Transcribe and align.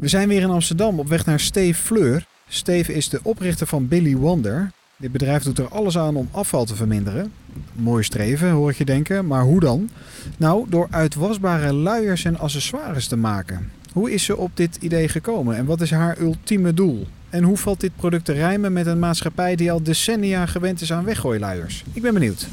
We 0.00 0.08
zijn 0.08 0.28
weer 0.28 0.40
in 0.40 0.50
Amsterdam 0.50 0.98
op 0.98 1.08
weg 1.08 1.26
naar 1.26 1.40
Steve 1.40 1.82
Fleur. 1.82 2.26
Steve 2.48 2.94
is 2.94 3.08
de 3.08 3.20
oprichter 3.22 3.66
van 3.66 3.88
Billy 3.88 4.16
Wonder. 4.16 4.70
Dit 4.96 5.12
bedrijf 5.12 5.42
doet 5.42 5.58
er 5.58 5.68
alles 5.68 5.98
aan 5.98 6.16
om 6.16 6.28
afval 6.30 6.64
te 6.64 6.76
verminderen. 6.76 7.32
Mooi 7.72 8.02
streven, 8.02 8.50
hoor 8.50 8.70
ik 8.70 8.76
je 8.76 8.84
denken, 8.84 9.26
maar 9.26 9.42
hoe 9.42 9.60
dan? 9.60 9.90
Nou, 10.36 10.66
door 10.68 10.86
uitwasbare 10.90 11.72
luiers 11.72 12.24
en 12.24 12.38
accessoires 12.38 13.06
te 13.06 13.16
maken. 13.16 13.70
Hoe 13.92 14.12
is 14.12 14.24
ze 14.24 14.36
op 14.36 14.50
dit 14.54 14.76
idee 14.80 15.08
gekomen 15.08 15.56
en 15.56 15.64
wat 15.64 15.80
is 15.80 15.90
haar 15.90 16.20
ultieme 16.20 16.74
doel? 16.74 17.06
En 17.30 17.42
hoe 17.42 17.56
valt 17.56 17.80
dit 17.80 17.96
product 17.96 18.24
te 18.24 18.32
rijmen 18.32 18.72
met 18.72 18.86
een 18.86 18.98
maatschappij 18.98 19.56
die 19.56 19.72
al 19.72 19.82
decennia 19.82 20.46
gewend 20.46 20.80
is 20.80 20.92
aan 20.92 21.04
weggooiluiers? 21.04 21.84
Ik 21.92 22.02
ben 22.02 22.14
benieuwd. 22.14 22.46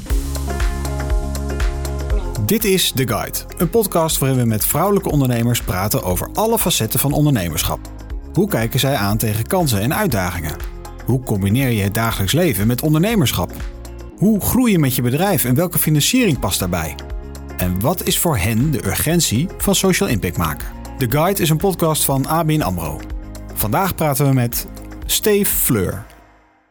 Dit 2.46 2.64
is 2.64 2.90
The 2.90 3.08
Guide, 3.08 3.38
een 3.56 3.70
podcast 3.70 4.18
waarin 4.18 4.38
we 4.38 4.44
met 4.44 4.66
vrouwelijke 4.66 5.10
ondernemers 5.10 5.62
praten 5.62 6.02
over 6.02 6.28
alle 6.32 6.58
facetten 6.58 7.00
van 7.00 7.12
ondernemerschap. 7.12 7.80
Hoe 8.32 8.48
kijken 8.48 8.80
zij 8.80 8.94
aan 8.94 9.16
tegen 9.16 9.46
kansen 9.46 9.80
en 9.80 9.94
uitdagingen? 9.94 10.56
Hoe 11.04 11.22
combineer 11.22 11.70
je 11.70 11.82
het 11.82 11.94
dagelijks 11.94 12.32
leven 12.32 12.66
met 12.66 12.82
ondernemerschap? 12.82 13.52
Hoe 14.16 14.40
groei 14.40 14.72
je 14.72 14.78
met 14.78 14.94
je 14.94 15.02
bedrijf 15.02 15.44
en 15.44 15.54
welke 15.54 15.78
financiering 15.78 16.38
past 16.38 16.58
daarbij? 16.58 16.94
En 17.56 17.80
wat 17.80 18.06
is 18.06 18.18
voor 18.18 18.36
hen 18.36 18.70
de 18.70 18.86
urgentie 18.86 19.48
van 19.58 19.74
social 19.74 20.08
impact 20.08 20.36
maken? 20.36 20.68
The 20.98 21.10
Guide 21.10 21.42
is 21.42 21.50
een 21.50 21.56
podcast 21.56 22.04
van 22.04 22.26
ABN 22.26 22.60
AMRO. 22.60 23.00
Vandaag 23.54 23.94
praten 23.94 24.26
we 24.26 24.34
met 24.34 24.66
Steve 25.06 25.56
Fleur. 25.56 26.06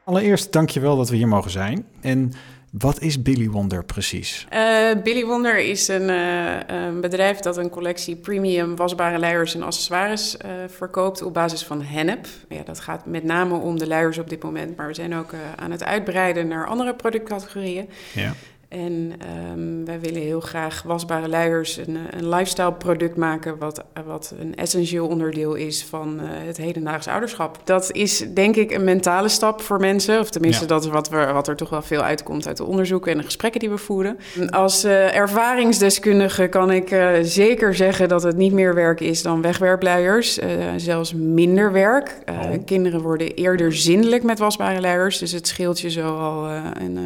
Allereerst 0.06 0.52
dankjewel 0.52 0.98
dat 0.98 1.10
we 1.10 1.16
hier 1.16 1.28
mogen 1.28 1.52
zijn. 1.52 1.86
En 2.02 2.34
wat 2.78 3.02
is 3.02 3.22
Billy 3.22 3.50
Wonder 3.50 3.84
precies? 3.84 4.48
Uh, 4.54 5.02
Billy 5.04 5.26
Wonder 5.26 5.58
is 5.58 5.88
een, 5.88 6.10
uh, 6.10 6.60
een, 6.68 7.02
bedrijf 7.02 7.40
dat 7.40 7.58
een 7.58 7.70
collectie 7.70 8.16
premium 8.16 8.76
wasbare 8.76 9.20
luiers 9.20 9.56
en 9.56 9.64
accessoires 9.64 10.38
uh, 10.46 10.52
verkoopt 10.68 11.22
op 11.22 11.34
basis 11.34 11.64
van 11.64 11.82
hennep. 11.82 12.28
Ja, 12.50 12.64
dat 12.64 12.80
gaat 12.80 13.06
met 13.06 13.24
name 13.24 13.56
om 13.56 13.80
de 13.80 13.88
luiers 13.88 14.18
op 14.18 14.30
dit 14.30 14.44
moment, 14.44 14.78
maar 14.78 14.88
we 14.88 14.94
zijn 14.94 15.16
ook 15.16 15.34
aan 15.56 15.72
het 15.72 15.84
uitbreiden 15.84 16.48
naar 16.48 16.68
andere 16.68 16.94
productcategorieën. 16.94 17.90
Ja. 18.14 18.34
En 18.74 19.14
um, 19.54 19.86
wij 19.86 20.00
willen 20.00 20.22
heel 20.22 20.40
graag 20.40 20.82
wasbare 20.82 21.30
luiers 21.30 21.78
een, 21.78 21.98
een 22.10 22.30
lifestyle 22.30 22.74
product 22.74 23.16
maken, 23.16 23.58
wat, 23.58 23.84
wat 24.06 24.34
een 24.40 24.56
essentieel 24.56 25.08
onderdeel 25.08 25.54
is 25.54 25.84
van 25.84 26.20
uh, 26.20 26.22
het 26.30 26.58
hedendaags 26.58 27.08
ouderschap. 27.08 27.60
Dat 27.64 27.92
is 27.92 28.26
denk 28.34 28.56
ik 28.56 28.72
een 28.72 28.84
mentale 28.84 29.30
stap 29.30 29.62
voor 29.62 29.80
mensen, 29.80 30.20
of 30.20 30.30
tenminste 30.30 30.62
ja. 30.62 30.68
dat 30.68 30.84
is 30.84 30.90
wat, 30.90 31.10
we, 31.10 31.26
wat 31.34 31.48
er 31.48 31.56
toch 31.56 31.70
wel 31.70 31.82
veel 31.82 32.02
uitkomt 32.02 32.48
uit 32.48 32.58
de 32.58 32.64
onderzoeken 32.64 33.12
en 33.12 33.18
de 33.18 33.24
gesprekken 33.24 33.60
die 33.60 33.70
we 33.70 33.78
voeren. 33.78 34.18
Als 34.50 34.86
uh, 34.86 35.16
ervaringsdeskundige 35.16 36.48
kan 36.48 36.72
ik 36.72 36.92
uh, 36.92 37.10
zeker 37.22 37.76
zeggen 37.76 38.10
dat 38.10 38.24
het 38.24 38.38
niet 38.38 38.54
meer 38.54 38.76
werk 38.76 39.00
is 39.00 39.22
dan 39.22 39.42
wegwerpluiers, 39.42 40.40
zelfs 40.78 41.14
minder 41.14 41.72
werk. 41.72 42.18
Oh. 42.26 42.50
Kinderen 42.66 43.02
worden 43.02 43.34
eerder 43.34 43.74
zindelijk 43.74 44.24
met 44.24 44.40
wasbare 44.40 44.82
luiers, 44.82 45.18
dus 45.18 45.32
het 45.32 45.48
scheelt 45.48 45.80
je 45.80 45.90
zo 45.90 46.18
al 46.18 46.50
een 46.80 46.98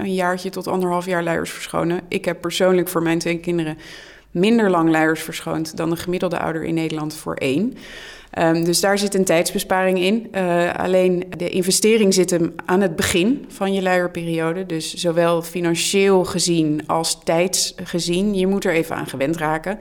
een 0.00 0.14
jaartje 0.14 0.50
tot 0.50 0.66
anderhalf 0.66 1.06
jaar 1.06 1.22
luiers 1.22 1.50
verschonen. 1.50 2.00
Ik 2.08 2.24
heb 2.24 2.40
persoonlijk 2.40 2.88
voor 2.88 3.02
mijn 3.02 3.18
twee 3.18 3.38
kinderen 3.38 3.78
minder 4.30 4.70
lang 4.70 4.90
luiers 4.90 5.22
verschoond 5.22 5.76
dan 5.76 5.90
de 5.90 5.96
gemiddelde 5.96 6.38
ouder 6.38 6.64
in 6.64 6.74
Nederland 6.74 7.14
voor 7.14 7.34
één. 7.34 7.74
Um, 8.38 8.64
dus 8.64 8.80
daar 8.80 8.98
zit 8.98 9.14
een 9.14 9.24
tijdsbesparing 9.24 9.98
in. 9.98 10.28
Uh, 10.34 10.74
alleen 10.74 11.24
de 11.36 11.48
investering 11.48 12.14
zit 12.14 12.30
hem 12.30 12.54
aan 12.64 12.80
het 12.80 12.96
begin 12.96 13.44
van 13.48 13.72
je 13.72 13.82
luierperiode. 13.82 14.66
Dus 14.66 14.94
zowel 14.94 15.42
financieel 15.42 16.24
gezien 16.24 16.82
als 16.86 17.18
tijdsgezien. 17.24 18.34
Je 18.34 18.46
moet 18.46 18.64
er 18.64 18.72
even 18.72 18.96
aan 18.96 19.06
gewend 19.06 19.36
raken. 19.36 19.78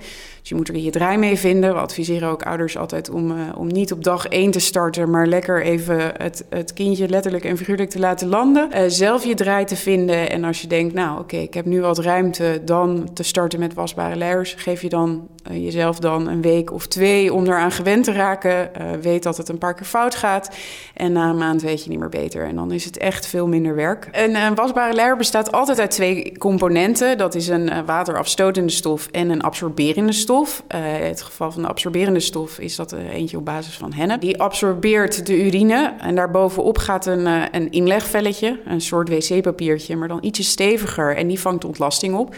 Je 0.49 0.55
moet 0.55 0.67
er 0.67 0.77
je 0.77 0.91
draai 0.91 1.17
mee 1.17 1.37
vinden. 1.37 1.73
We 1.73 1.79
adviseren 1.79 2.29
ook 2.29 2.43
ouders 2.43 2.77
altijd 2.77 3.09
om, 3.09 3.31
uh, 3.31 3.37
om 3.57 3.67
niet 3.67 3.91
op 3.91 4.03
dag 4.03 4.25
één 4.25 4.51
te 4.51 4.59
starten, 4.59 5.09
maar 5.09 5.27
lekker 5.27 5.63
even 5.63 6.11
het, 6.17 6.45
het 6.49 6.73
kindje 6.73 7.09
letterlijk 7.09 7.43
en 7.43 7.57
figuurlijk 7.57 7.89
te 7.89 7.99
laten 7.99 8.27
landen. 8.27 8.69
Uh, 8.73 8.83
zelf 8.87 9.25
je 9.25 9.33
draai 9.33 9.65
te 9.65 9.75
vinden. 9.75 10.29
En 10.29 10.43
als 10.43 10.61
je 10.61 10.67
denkt, 10.67 10.93
nou 10.93 11.19
oké, 11.19 11.37
ik 11.37 11.53
heb 11.53 11.65
nu 11.65 11.81
wat 11.81 11.99
ruimte, 11.99 12.61
dan 12.65 13.09
te 13.13 13.23
starten 13.23 13.59
met 13.59 13.73
wasbare 13.73 14.17
luiers. 14.17 14.53
Geef 14.57 14.81
je 14.81 14.89
dan 14.89 15.27
jezelf 15.51 15.99
dan 15.99 16.27
een 16.27 16.41
week 16.41 16.71
of 16.71 16.87
twee 16.87 17.33
om 17.33 17.45
eraan 17.45 17.71
gewend 17.71 18.03
te 18.03 18.11
raken. 18.11 18.71
Weet 19.01 19.23
dat 19.23 19.37
het 19.37 19.49
een 19.49 19.57
paar 19.57 19.73
keer 19.73 19.85
fout 19.85 20.15
gaat. 20.15 20.55
En 20.93 21.11
na 21.11 21.29
een 21.29 21.37
maand 21.37 21.61
weet 21.61 21.83
je 21.83 21.89
niet 21.89 21.99
meer 21.99 22.09
beter. 22.09 22.47
En 22.47 22.55
dan 22.55 22.71
is 22.71 22.85
het 22.85 22.97
echt 22.97 23.25
veel 23.25 23.47
minder 23.47 23.75
werk. 23.75 24.07
Een, 24.11 24.55
wasbare 24.55 24.95
luier 24.95 25.17
bestaat 25.17 25.51
altijd 25.51 25.79
uit 25.79 25.91
twee 25.91 26.37
componenten. 26.37 27.17
Dat 27.17 27.35
is 27.35 27.47
een 27.47 27.85
waterafstotende 27.85 28.71
stof 28.71 29.07
en 29.11 29.29
een 29.29 29.41
absorberende 29.41 30.11
stof. 30.11 30.38
Uh, 30.75 31.01
in 31.01 31.07
het 31.07 31.21
geval 31.21 31.51
van 31.51 31.61
de 31.61 31.67
absorberende 31.67 32.19
stof 32.19 32.59
is 32.59 32.75
dat 32.75 32.91
eentje 32.91 33.37
op 33.37 33.45
basis 33.45 33.77
van 33.77 33.93
hennep. 33.93 34.21
Die 34.21 34.41
absorbeert 34.41 35.25
de 35.25 35.45
urine. 35.45 35.93
En 35.99 36.15
daarbovenop 36.15 36.77
gaat 36.77 37.05
een, 37.05 37.25
een 37.55 37.71
inlegvelletje, 37.71 38.59
een 38.65 38.81
soort 38.81 39.09
wc-papiertje, 39.09 39.95
maar 39.95 40.07
dan 40.07 40.19
ietsje 40.21 40.43
steviger. 40.43 41.15
En 41.15 41.27
die 41.27 41.39
vangt 41.39 41.65
ontlasting 41.65 42.15
op. 42.15 42.35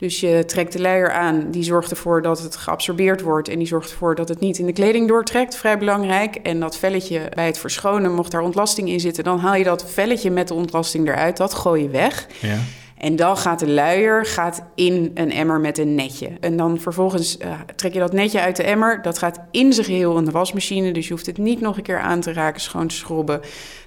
Dus 0.00 0.20
je 0.20 0.44
trekt 0.46 0.72
de 0.72 0.80
luier 0.80 1.12
aan, 1.12 1.50
die 1.50 1.62
zorgt 1.62 1.90
ervoor 1.90 2.22
dat 2.22 2.42
het 2.42 2.56
geabsorbeerd 2.56 3.20
wordt 3.20 3.48
en 3.48 3.58
die 3.58 3.66
zorgt 3.66 3.90
ervoor 3.90 4.14
dat 4.14 4.28
het 4.28 4.40
niet 4.40 4.58
in 4.58 4.66
de 4.66 4.72
kleding 4.72 5.08
doortrekt. 5.08 5.56
Vrij 5.56 5.78
belangrijk. 5.78 6.34
En 6.34 6.60
dat 6.60 6.76
velletje 6.76 7.28
bij 7.34 7.46
het 7.46 7.58
verschonen, 7.58 8.14
mocht 8.14 8.30
daar 8.30 8.40
ontlasting 8.40 8.88
in 8.88 9.00
zitten, 9.00 9.24
dan 9.24 9.38
haal 9.38 9.54
je 9.54 9.64
dat 9.64 9.90
velletje 9.90 10.30
met 10.30 10.48
de 10.48 10.54
ontlasting 10.54 11.08
eruit. 11.08 11.36
Dat 11.36 11.54
gooi 11.54 11.82
je 11.82 11.88
weg. 11.88 12.26
Ja. 12.40 12.58
En 13.00 13.16
dan 13.16 13.36
gaat 13.36 13.58
de 13.58 13.68
luier 13.68 14.26
gaat 14.26 14.62
in 14.74 15.10
een 15.14 15.32
emmer 15.32 15.60
met 15.60 15.78
een 15.78 15.94
netje. 15.94 16.28
En 16.40 16.56
dan 16.56 16.80
vervolgens 16.80 17.38
uh, 17.38 17.60
trek 17.76 17.92
je 17.92 17.98
dat 17.98 18.12
netje 18.12 18.40
uit 18.40 18.56
de 18.56 18.62
emmer. 18.62 19.02
Dat 19.02 19.18
gaat 19.18 19.40
in 19.50 19.72
zijn 19.72 19.86
geheel 19.86 20.18
in 20.18 20.24
de 20.24 20.30
wasmachine. 20.30 20.92
Dus 20.92 21.06
je 21.06 21.12
hoeft 21.12 21.26
het 21.26 21.38
niet 21.38 21.60
nog 21.60 21.76
een 21.76 21.82
keer 21.82 21.98
aan 21.98 22.20
te 22.20 22.32
raken, 22.32 22.60
schoon 22.60 22.86
te 22.86 22.94
schrobben. 22.94 23.40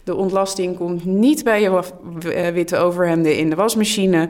De 0.03 0.16
ontlasting 0.16 0.78
komt 0.78 1.06
niet 1.06 1.44
bij 1.44 1.62
je 1.62 1.81
witte 2.53 2.78
overhemden 2.78 3.38
in 3.38 3.50
de 3.50 3.56
wasmachine. 3.56 4.29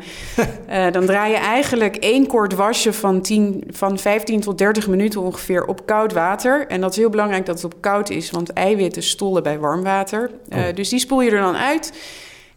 uh, 0.69 0.91
dan 0.91 1.05
draai 1.05 1.31
je 1.31 1.37
eigenlijk 1.37 1.95
één 1.95 2.27
kort 2.27 2.55
wasje 2.55 2.93
van, 2.93 3.21
10, 3.21 3.63
van 3.69 3.99
15 3.99 4.39
tot 4.39 4.57
30 4.57 4.87
minuten 4.87 5.21
ongeveer 5.21 5.65
op 5.65 5.85
koud 5.85 6.13
water. 6.13 6.67
En 6.67 6.81
dat 6.81 6.91
is 6.91 6.97
heel 6.97 7.09
belangrijk 7.09 7.45
dat 7.45 7.55
het 7.55 7.73
op 7.73 7.81
koud 7.81 8.09
is, 8.09 8.31
want 8.31 8.53
eiwitten 8.53 9.03
stollen 9.03 9.43
bij 9.43 9.59
warm 9.59 9.83
water. 9.83 10.31
Uh, 10.49 10.59
oh. 10.59 10.75
Dus 10.75 10.89
die 10.89 10.99
spoel 10.99 11.21
je 11.21 11.31
er 11.31 11.39
dan 11.39 11.55
uit. 11.55 11.93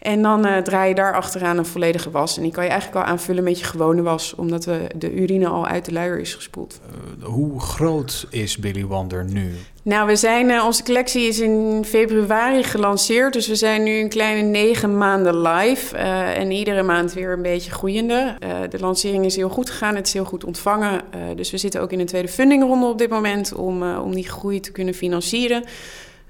En 0.07 0.23
dan 0.23 0.47
uh, 0.47 0.57
draai 0.57 0.89
je 0.89 0.95
daar 0.95 1.15
achteraan 1.15 1.59
een 1.59 1.67
volledige 1.67 2.11
was. 2.11 2.37
En 2.37 2.43
die 2.43 2.53
kan 2.53 2.65
je 2.65 2.71
eigenlijk 2.71 3.05
al 3.05 3.11
aanvullen 3.13 3.45
met 3.45 3.59
je 3.59 3.65
gewone 3.65 4.03
was, 4.03 4.35
omdat 4.35 4.63
de, 4.63 4.87
de 4.97 5.15
urine 5.15 5.47
al 5.47 5.67
uit 5.67 5.85
de 5.85 5.93
luier 5.93 6.21
is 6.21 6.35
gespoeld. 6.35 6.81
Uh, 7.21 7.25
hoe 7.25 7.61
groot 7.61 8.27
is 8.31 8.57
Billy 8.57 8.85
Wonder 8.85 9.25
nu? 9.25 9.53
Nou, 9.83 10.07
we 10.07 10.17
zijn, 10.17 10.49
uh, 10.49 10.65
onze 10.65 10.83
collectie 10.83 11.29
is 11.29 11.41
in 11.41 11.85
februari 11.87 12.63
gelanceerd. 12.63 13.33
Dus 13.33 13.49
we 13.49 13.55
zijn 13.55 13.83
nu 13.83 14.01
een 14.01 14.09
kleine 14.09 14.49
negen 14.49 14.99
maanden 14.99 15.41
live. 15.41 15.97
en 15.97 16.51
iedere 16.51 16.83
maand 16.83 17.13
weer 17.13 17.33
een 17.33 17.43
beetje 17.43 17.71
groeiende. 17.71 18.37
de 18.71 18.79
lancering 18.79 19.25
is 19.25 19.37
heel 19.37 19.49
goed 19.49 19.71
gegaan, 19.71 19.95
het 19.95 20.07
is 20.07 20.13
heel 20.13 20.25
goed 20.25 20.45
ontvangen. 20.45 21.01
dus 21.37 21.51
we 21.51 21.59
zitten 21.59 21.81
ook 21.81 21.93
in 21.93 22.01
een 22.01 22.07
tweede 22.07 22.29
fundingronde 22.29 22.87
op 22.87 22.99
dit 22.99 23.11
moment 23.11 23.55
om, 23.55 23.97
om 23.97 24.15
die 24.15 24.29
groei 24.29 24.61
te 24.61 24.73
kunnen 24.73 24.95
financieren. 24.95 25.65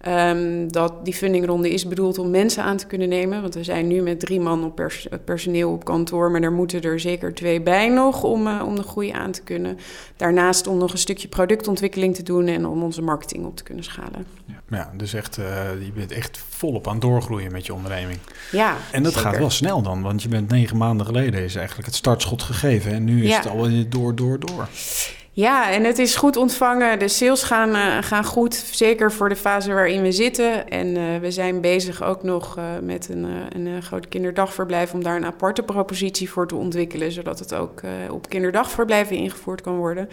Um, 0.08 0.72
dat 0.72 1.04
die 1.04 1.14
fundingronde 1.14 1.70
is 1.72 1.86
bedoeld 1.86 2.18
om 2.18 2.30
mensen 2.30 2.62
aan 2.62 2.76
te 2.76 2.86
kunnen 2.86 3.08
nemen. 3.08 3.40
Want 3.40 3.54
we 3.54 3.64
zijn 3.64 3.86
nu 3.86 4.02
met 4.02 4.20
drie 4.20 4.40
man 4.40 4.64
op 4.64 4.74
pers 4.74 5.06
personeel 5.24 5.72
op 5.72 5.84
kantoor. 5.84 6.30
Maar 6.30 6.42
er 6.42 6.52
moeten 6.52 6.82
er 6.82 7.00
zeker 7.00 7.34
twee 7.34 7.60
bij 7.60 7.88
nog 7.88 8.22
om, 8.22 8.46
uh, 8.46 8.62
om 8.66 8.76
de 8.76 8.82
groei 8.82 9.10
aan 9.10 9.30
te 9.30 9.42
kunnen. 9.42 9.78
Daarnaast 10.16 10.66
om 10.66 10.78
nog 10.78 10.92
een 10.92 10.98
stukje 10.98 11.28
productontwikkeling 11.28 12.14
te 12.14 12.22
doen 12.22 12.46
en 12.46 12.66
om 12.66 12.82
onze 12.82 13.02
marketing 13.02 13.44
op 13.44 13.56
te 13.56 13.62
kunnen 13.62 13.84
schalen. 13.84 14.26
Ja, 14.44 14.54
ja 14.68 14.90
dus 14.96 15.14
echt, 15.14 15.38
uh, 15.38 15.46
je 15.84 15.92
bent 15.92 16.12
echt 16.12 16.38
volop 16.48 16.88
aan 16.88 16.98
doorgroeien 16.98 17.52
met 17.52 17.66
je 17.66 17.74
onderneming. 17.74 18.18
Ja, 18.52 18.76
En 18.92 19.02
dat 19.02 19.12
zeker. 19.12 19.30
gaat 19.30 19.38
wel 19.38 19.50
snel 19.50 19.82
dan, 19.82 20.02
want 20.02 20.22
je 20.22 20.28
bent 20.28 20.48
negen 20.48 20.76
maanden 20.76 21.06
geleden 21.06 21.42
is 21.42 21.54
eigenlijk 21.54 21.86
het 21.86 21.96
startschot 21.96 22.42
gegeven. 22.42 22.92
En 22.92 23.04
nu 23.04 23.22
is 23.22 23.30
ja. 23.30 23.36
het 23.36 23.48
al 23.48 23.68
door, 23.88 24.14
door, 24.14 24.38
door. 24.40 24.68
Ja, 25.36 25.72
en 25.72 25.84
het 25.84 25.98
is 25.98 26.16
goed 26.16 26.36
ontvangen. 26.36 26.98
De 26.98 27.08
sales 27.08 27.42
gaan, 27.42 27.68
uh, 27.68 27.96
gaan 28.00 28.24
goed, 28.24 28.54
zeker 28.54 29.12
voor 29.12 29.28
de 29.28 29.36
fase 29.36 29.72
waarin 29.72 30.02
we 30.02 30.12
zitten. 30.12 30.68
En 30.68 30.86
uh, 30.86 31.18
we 31.20 31.30
zijn 31.30 31.60
bezig 31.60 32.02
ook 32.02 32.22
nog 32.22 32.58
uh, 32.58 32.64
met 32.82 33.08
een, 33.08 33.26
een 33.54 33.82
groot 33.82 34.08
kinderdagverblijf 34.08 34.92
om 34.92 35.02
daar 35.02 35.16
een 35.16 35.24
aparte 35.24 35.62
propositie 35.62 36.30
voor 36.30 36.46
te 36.46 36.54
ontwikkelen, 36.54 37.12
zodat 37.12 37.38
het 37.38 37.54
ook 37.54 37.82
op 38.10 38.28
kinderdagverblijven 38.28 39.16
ingevoerd 39.16 39.60
kan 39.60 39.76
worden. 39.76 40.08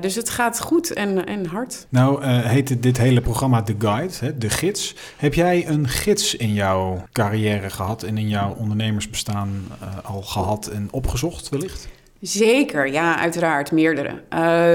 dus 0.00 0.14
het 0.14 0.30
gaat 0.30 0.60
goed 0.60 0.92
en, 0.92 1.26
en 1.26 1.46
hard. 1.46 1.86
Nou, 1.88 2.24
heet 2.26 2.82
dit 2.82 2.98
hele 2.98 3.20
programma 3.20 3.62
The 3.62 3.74
Guide, 3.78 4.14
hè, 4.20 4.38
de 4.38 4.50
gids. 4.50 4.94
Heb 5.16 5.34
jij 5.34 5.68
een 5.68 5.88
gids 5.88 6.34
in 6.34 6.52
jouw 6.52 7.04
carrière 7.12 7.70
gehad 7.70 8.02
en 8.02 8.18
in 8.18 8.28
jouw 8.28 8.54
ondernemersbestaan 8.58 9.66
al 10.02 10.22
gehad 10.22 10.66
en 10.66 10.88
opgezocht 10.90 11.48
wellicht? 11.48 11.88
Zeker, 12.22 12.92
ja, 12.92 13.18
uiteraard, 13.18 13.72
meerdere. 13.72 14.22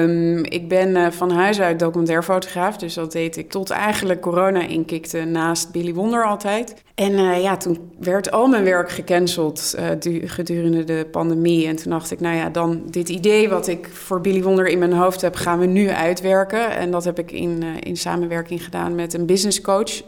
Um, 0.03 0.43
ik 0.43 0.67
ben 0.67 0.89
uh, 0.89 1.11
van 1.11 1.31
huis 1.31 1.61
uit 1.61 1.79
documentairfotograaf, 1.79 2.77
dus 2.77 2.93
dat 2.93 3.11
deed 3.11 3.37
ik 3.37 3.49
tot 3.49 3.69
eigenlijk 3.69 4.21
corona 4.21 4.61
inkikte 4.61 5.23
naast 5.23 5.71
Billy 5.71 5.93
Wonder 5.93 6.25
altijd. 6.25 6.75
En 6.95 7.11
uh, 7.11 7.41
ja, 7.41 7.57
toen 7.57 7.91
werd 7.99 8.31
al 8.31 8.47
mijn 8.47 8.63
werk 8.63 8.89
gecanceld 8.89 9.75
uh, 9.79 10.29
gedurende 10.29 10.83
de 10.83 11.07
pandemie. 11.11 11.67
En 11.67 11.75
toen 11.75 11.91
dacht 11.91 12.11
ik, 12.11 12.19
nou 12.19 12.35
ja, 12.35 12.49
dan 12.49 12.81
dit 12.89 13.09
idee 13.09 13.49
wat 13.49 13.67
ik 13.67 13.87
voor 13.87 14.21
Billy 14.21 14.43
Wonder 14.43 14.67
in 14.67 14.79
mijn 14.79 14.93
hoofd 14.93 15.21
heb, 15.21 15.35
gaan 15.35 15.59
we 15.59 15.65
nu 15.65 15.89
uitwerken. 15.89 16.71
En 16.71 16.91
dat 16.91 17.03
heb 17.03 17.19
ik 17.19 17.31
in, 17.31 17.63
in 17.79 17.97
samenwerking 17.97 18.63
gedaan 18.63 18.95
met 18.95 19.13
een 19.13 19.25
business 19.25 19.61
coach. 19.61 20.05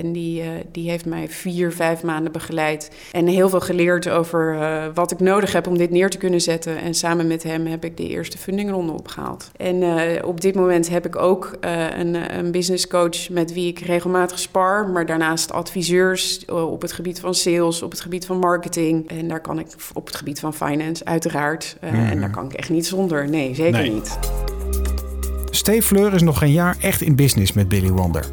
en 0.00 0.12
die, 0.12 0.42
die 0.72 0.90
heeft 0.90 1.06
mij 1.06 1.28
vier, 1.28 1.72
vijf 1.72 2.02
maanden 2.02 2.32
begeleid. 2.32 2.90
En 3.12 3.26
heel 3.26 3.48
veel 3.48 3.60
geleerd 3.60 4.08
over 4.08 4.58
wat 4.94 5.10
ik 5.10 5.20
nodig 5.20 5.52
heb 5.52 5.66
om 5.66 5.78
dit 5.78 5.90
neer 5.90 6.10
te 6.10 6.18
kunnen 6.18 6.40
zetten. 6.40 6.81
En 6.82 6.94
samen 6.94 7.26
met 7.26 7.42
hem 7.42 7.66
heb 7.66 7.84
ik 7.84 7.96
de 7.96 8.08
eerste 8.08 8.38
fundingronde 8.38 8.92
opgehaald. 8.92 9.50
En 9.56 9.84
op 10.24 10.40
dit 10.40 10.54
moment 10.54 10.88
heb 10.88 11.06
ik 11.06 11.16
ook 11.16 11.56
een, 11.60 12.38
een 12.38 12.50
business 12.50 12.86
coach 12.86 13.28
met 13.28 13.52
wie 13.52 13.68
ik 13.68 13.78
regelmatig 13.78 14.38
spar. 14.38 14.88
Maar 14.88 15.06
daarnaast 15.06 15.52
adviseurs 15.52 16.44
eh, 16.44 16.70
op 16.70 16.82
het 16.82 16.92
gebied 16.92 17.20
van 17.20 17.34
sales, 17.34 17.82
op 17.82 17.90
het 17.90 18.00
gebied 18.00 18.26
van 18.26 18.38
marketing. 18.38 19.08
En 19.08 19.28
daar 19.28 19.40
kan 19.40 19.58
ik 19.58 19.66
op 19.92 20.06
het 20.06 20.16
gebied 20.16 20.40
van 20.40 20.54
finance, 20.54 21.04
uiteraard. 21.04 21.76
En 21.80 22.20
daar 22.20 22.30
kan 22.30 22.44
ik 22.44 22.52
echt 22.52 22.70
niet 22.70 22.86
zonder. 22.86 23.28
Nee, 23.28 23.54
zeker 23.54 23.80
nee. 23.80 23.90
niet. 23.90 24.18
Steve 25.50 25.82
Fleur 25.82 26.14
is 26.14 26.22
nog 26.22 26.38
geen 26.38 26.52
jaar 26.52 26.76
echt 26.80 27.00
in 27.00 27.16
business 27.16 27.52
met 27.52 27.68
Billy 27.68 27.90
Wonder. 27.90 28.26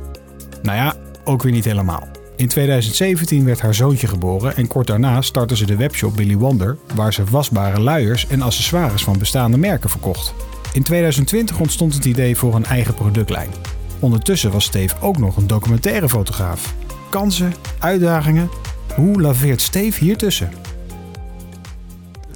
Nou 0.62 0.78
ja, 0.78 0.96
ook 1.24 1.44
weer 1.44 1.52
niet 1.52 1.66
helemaal. 1.66 2.08
In 2.40 2.48
2017 2.48 3.46
werd 3.46 3.62
haar 3.62 3.74
zoontje 3.74 4.08
geboren 4.08 4.56
en 4.56 4.68
kort 4.68 4.88
daarna 4.88 5.22
startte 5.22 5.56
ze 5.56 5.66
de 5.66 5.76
webshop 5.76 6.16
Billy 6.16 6.36
Wonder, 6.36 6.78
waar 6.96 7.14
ze 7.14 7.24
wasbare 7.24 7.80
luiers 7.80 8.28
en 8.28 8.42
accessoires 8.42 9.04
van 9.04 9.20
bestaande 9.20 9.58
merken 9.58 9.90
verkocht. 9.90 10.34
In 10.74 10.84
2020 10.84 11.60
ontstond 11.60 11.94
het 11.94 12.06
idee 12.06 12.36
voor 12.36 12.56
een 12.56 12.66
eigen 12.66 12.94
productlijn. 12.94 13.50
Ondertussen 14.00 14.52
was 14.52 14.64
Steve 14.64 14.96
ook 15.02 15.18
nog 15.18 15.38
een 15.38 15.48
documentaire 15.48 16.10
fotograaf 16.10 16.76
kansen, 17.10 17.54
uitdagingen. 17.80 18.50
Hoe 18.96 19.22
laveert 19.22 19.62
Steve 19.62 20.04
hier 20.04 20.18
tussen? 20.18 20.52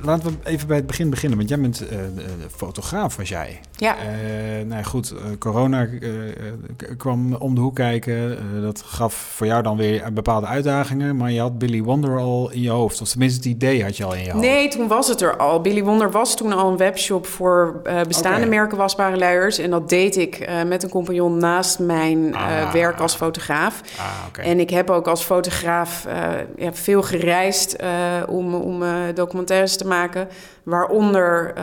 Laten 0.02 0.30
we 0.30 0.50
even 0.50 0.68
bij 0.68 0.78
het 0.78 0.88
begin 0.88 1.10
beginnen, 1.10 1.38
want 1.38 1.50
jij 1.50 1.60
bent 1.60 1.84
uh, 1.92 2.00
fotograaf, 2.56 3.16
was 3.16 3.30
jij. 3.30 3.60
Ja. 3.78 3.96
Uh, 3.96 4.66
nou 4.66 4.84
goed, 4.84 5.14
uh, 5.14 5.38
corona 5.40 5.88
kwam 6.98 7.36
om 7.36 7.56
de 7.56 7.62
hoek 7.62 7.76
kijken. 7.76 8.38
dat 8.62 8.84
gaf 8.86 9.14
voor 9.14 9.48
jou 9.48 9.64
dan 9.64 9.78
weer 9.78 10.14
bepaalde 10.14 10.48
uitdagingen. 10.48 11.18
Maar 11.18 11.32
je 11.32 11.40
had 11.40 11.58
Billy 11.58 11.82
Wonder 11.82 12.20
al 12.20 12.52
in 12.52 12.62
je 12.62 12.70
hoofd. 12.70 13.02
Of 13.02 13.10
tenminste, 13.10 13.38
het 13.38 13.48
idee 13.48 13.84
had 13.84 13.98
je 13.98 14.04
al 14.04 14.14
in 14.14 14.24
je 14.24 14.32
hoofd. 14.32 14.44
Nee, 14.44 14.68
toen 14.68 14.88
was 14.88 15.08
het 15.08 15.22
er 15.22 15.38
al. 15.38 15.62
Billy 15.62 15.84
Wonder 15.84 16.12
was 16.12 16.36
toen 16.36 16.54
al 16.54 16.72
een 16.72 16.78
webshop 16.78 17.26
voor 17.26 17.82
bestaande 18.08 18.38
okay. 18.38 18.50
merken 18.50 18.78
wasbare 18.78 19.18
luiers. 19.18 19.58
En 19.58 19.70
dat 19.70 19.90
deed 19.90 20.18
ik 20.18 20.50
met 20.68 20.84
een 20.84 20.90
compagnon 20.90 21.38
naast 21.38 21.80
mijn 21.80 22.36
ah. 22.36 22.72
werk 22.72 23.00
als 23.00 23.16
fotograaf. 23.16 23.82
Ah, 23.98 24.06
okay. 24.28 24.46
En 24.46 24.60
ik 24.60 24.70
heb 24.70 24.90
ook 24.90 25.08
als 25.08 25.24
fotograaf 25.24 26.08
ja, 26.58 26.74
veel 26.74 27.02
gereisd 27.02 27.76
om, 28.28 28.56
om 28.56 28.84
documentaires 29.14 29.78
te 29.78 29.88
maken. 29.88 30.28
Waaronder 30.64 31.54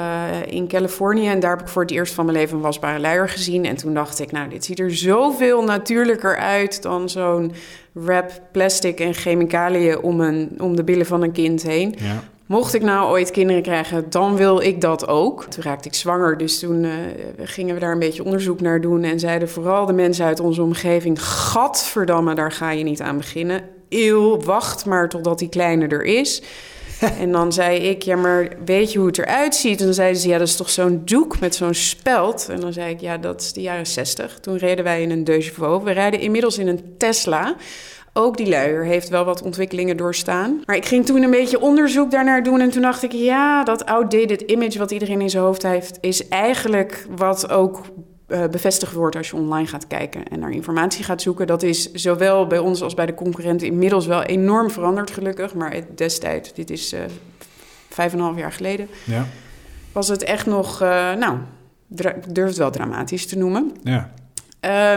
in 0.47 0.69
Californië. 0.69 1.29
En 1.29 1.41
daar 1.41 1.51
heb 1.51 1.61
ik 1.61 1.69
voor 1.69 1.83
het 1.83 1.91
eerst 1.91 2.10
van 2.13 2.25
mijn 2.25 2.37
leven 2.37 2.57
een 2.57 2.63
wasbare 2.63 3.01
luier 3.01 3.29
gezien. 3.29 3.65
En 3.65 3.77
toen 3.77 3.95
dacht 3.95 4.21
ik, 4.21 4.33
nou, 4.33 4.49
dit 4.49 4.65
ziet 4.65 4.79
er 4.79 4.97
zoveel 4.97 5.65
natuurlijker 5.65 6.37
uit 6.37 6.83
dan 6.83 7.09
zo'n 7.09 7.53
wrap 7.93 8.41
plastic 8.53 9.01
en 9.01 9.15
chemicaliën 9.15 10.03
om, 10.03 10.21
een, 10.21 10.51
om 10.59 10.77
de 10.77 10.85
billen 10.85 11.07
van 11.07 11.23
een 11.23 11.33
kind 11.33 11.63
heen. 11.63 11.95
Ja. 11.99 12.23
Mocht 12.47 12.75
ik 12.75 12.83
nou 12.83 13.11
ooit 13.11 13.31
kinderen 13.31 13.63
krijgen, 13.63 14.11
dan 14.11 14.37
wil 14.37 14.61
ik 14.61 14.81
dat 14.81 15.09
ook. 15.09 15.45
Toen 15.45 15.63
raakte 15.63 15.89
ik 15.89 15.95
zwanger, 15.95 16.37
dus 16.37 16.59
toen 16.59 16.85
uh, 16.85 16.93
gingen 17.39 17.75
we 17.75 17.81
daar 17.81 17.93
een 17.93 17.99
beetje 17.99 18.25
onderzoek 18.25 18.61
naar 18.61 18.81
doen. 18.81 19.03
En 19.03 19.21
zeiden 19.21 19.49
vooral 19.49 19.87
de 19.87 19.93
mensen 19.93 20.25
uit 20.25 20.41
onze 20.41 20.63
omgeving: 20.63 21.23
Gadverdamme, 21.23 22.35
daar 22.35 22.53
ga 22.53 22.71
je 22.71 22.85
niet 22.85 23.01
aan 23.01 23.17
beginnen. 23.17 23.63
Eeuw, 23.89 24.41
wacht 24.41 24.87
maar 24.87 25.09
totdat 25.09 25.39
die 25.39 25.49
kleine 25.49 25.87
er 25.87 26.05
is. 26.05 26.43
en 27.23 27.33
dan 27.33 27.53
zei 27.53 27.79
ik, 27.79 28.03
ja, 28.03 28.17
maar 28.17 28.49
weet 28.65 28.93
je 28.93 28.99
hoe 28.99 29.07
het 29.07 29.19
eruit 29.19 29.55
ziet? 29.55 29.79
En 29.79 29.85
dan 29.85 29.95
zeiden 29.95 30.21
ze, 30.21 30.29
ja, 30.29 30.39
dat 30.39 30.49
is 30.49 30.57
toch 30.57 30.71
zo'n 30.71 31.03
doek 31.05 31.41
met 31.41 31.55
zo'n 31.55 31.75
speld? 31.75 32.49
En 32.49 32.61
dan 32.61 32.73
zei 32.73 32.93
ik, 32.93 33.01
ja, 33.01 33.19
dat 33.19 33.41
is 33.41 33.53
de 33.53 33.61
jaren 33.61 33.87
zestig. 33.87 34.39
Toen 34.41 34.57
reden 34.57 34.85
wij 34.85 35.03
in 35.03 35.11
een 35.11 35.25
Deux. 35.25 35.57
We 35.57 35.91
rijden 35.91 36.21
inmiddels 36.21 36.59
in 36.59 36.69
een 36.69 36.95
Tesla. 36.99 37.55
Ook 38.13 38.37
die 38.37 38.49
luier 38.49 38.85
heeft 38.85 39.09
wel 39.09 39.25
wat 39.25 39.43
ontwikkelingen 39.43 39.97
doorstaan. 39.97 40.63
Maar 40.67 40.77
ik 40.77 40.87
ging 40.87 41.07
toen 41.07 41.23
een 41.23 41.31
beetje 41.31 41.61
onderzoek 41.61 42.11
daarnaar 42.11 42.43
doen. 42.43 42.61
En 42.61 42.71
toen 42.71 42.83
dacht 42.83 43.03
ik, 43.03 43.13
ja, 43.13 43.65
dat 43.65 43.87
outdated 43.87 44.41
image 44.41 44.79
wat 44.79 44.91
iedereen 44.91 45.21
in 45.21 45.31
zijn 45.31 45.43
hoofd 45.43 45.63
heeft... 45.63 45.99
is 46.01 46.29
eigenlijk 46.29 47.07
wat 47.17 47.51
ook 47.51 47.83
bevestigd 48.51 48.93
wordt 48.93 49.17
als 49.17 49.31
je 49.31 49.37
online 49.37 49.67
gaat 49.67 49.87
kijken 49.87 50.29
en 50.29 50.39
naar 50.39 50.51
informatie 50.51 51.05
gaat 51.05 51.23
zoeken. 51.23 51.47
Dat 51.47 51.63
is 51.63 51.93
zowel 51.93 52.47
bij 52.47 52.59
ons 52.59 52.83
als 52.83 52.95
bij 52.95 53.07
de 53.07 53.15
concurrenten 53.15 53.67
inmiddels 53.67 54.07
wel 54.07 54.23
enorm 54.23 54.71
veranderd, 54.71 55.11
gelukkig. 55.11 55.55
Maar 55.55 55.81
destijds, 55.95 56.55
dit 56.55 56.71
is 56.71 56.93
uh, 56.93 57.01
vijf 57.89 58.13
en 58.13 58.19
een 58.19 58.25
half 58.25 58.37
jaar 58.37 58.53
geleden, 58.53 58.89
ja. 59.05 59.27
was 59.93 60.09
het 60.09 60.23
echt 60.23 60.47
nog, 60.47 60.83
uh, 60.83 60.89
nou, 61.15 61.39
ik 61.97 62.35
durf 62.35 62.49
het 62.49 62.57
wel 62.57 62.71
dramatisch 62.71 63.27
te 63.27 63.39
noemen. 63.39 63.73
Ja. 63.83 64.11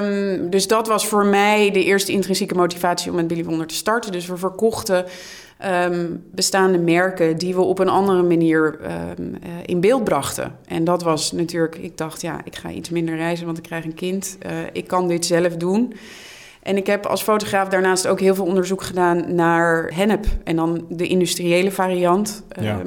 Um, 0.02 0.50
dus 0.50 0.68
dat 0.68 0.88
was 0.88 1.08
voor 1.08 1.26
mij 1.26 1.72
de 1.72 1.84
eerste 1.84 2.12
intrinsieke 2.12 2.56
motivatie 2.56 3.10
om 3.10 3.16
met 3.16 3.28
Billy 3.28 3.44
Wonder 3.44 3.68
te 3.68 3.76
starten. 3.76 4.12
Dus 4.12 4.28
we 4.28 4.38
verkochten 4.38 5.06
um, 5.66 6.24
bestaande 6.32 6.78
merken 6.78 7.38
die 7.38 7.56
we 7.56 7.62
op 7.62 7.80
een 7.80 7.90
andere 7.90 8.24
manier 8.24 8.80
um, 9.20 9.30
uh, 9.30 9.50
in 9.66 9.80
beeld 9.80 10.04
brachten. 10.04 10.56
En 10.68 10.84
dat 10.84 11.04
was 11.04 11.32
natuurlijk, 11.32 11.76
ik 11.76 11.98
dacht, 11.98 12.22
ja, 12.22 12.42
ik 12.44 12.56
ga 12.56 12.70
iets 12.70 12.90
minder 12.90 13.16
reizen, 13.16 13.46
want 13.46 13.58
ik 13.58 13.64
krijg 13.64 13.86
een 13.86 13.94
kind. 13.94 14.38
Uh, 14.46 14.52
ik 14.72 14.88
kan 14.88 15.08
dit 15.08 15.26
zelf 15.26 15.56
doen. 15.56 15.94
En 16.62 16.78
ik 16.78 16.88
heb 16.88 17.06
als 17.06 17.24
fotograaf 17.24 17.68
daarnaast 17.68 18.08
ook 18.08 18.20
heel 18.20 18.36
veel 18.36 18.46
onderzoek 18.46 18.82
gedaan 18.82 19.36
naar 19.36 19.92
hennep. 19.94 20.26
En 20.44 20.56
dan 20.56 20.86
de 20.90 21.08
industriële 21.08 21.72
variant 21.72 22.44
ja. 22.62 22.82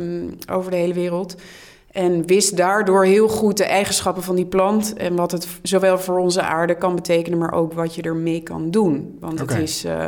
over 0.50 0.70
de 0.70 0.76
hele 0.76 0.94
wereld. 0.94 1.36
En 1.92 2.26
wist 2.26 2.56
daardoor 2.56 3.04
heel 3.04 3.28
goed 3.28 3.56
de 3.56 3.64
eigenschappen 3.64 4.22
van 4.22 4.36
die 4.36 4.46
plant 4.46 4.94
en 4.94 5.16
wat 5.16 5.32
het 5.32 5.48
zowel 5.62 5.98
voor 5.98 6.18
onze 6.18 6.42
aarde 6.42 6.74
kan 6.74 6.94
betekenen, 6.94 7.38
maar 7.38 7.52
ook 7.52 7.72
wat 7.72 7.94
je 7.94 8.02
ermee 8.02 8.42
kan 8.42 8.70
doen. 8.70 9.16
Want 9.20 9.40
okay. 9.40 9.56
het 9.56 9.68
is. 9.68 9.84
Uh, 9.84 10.06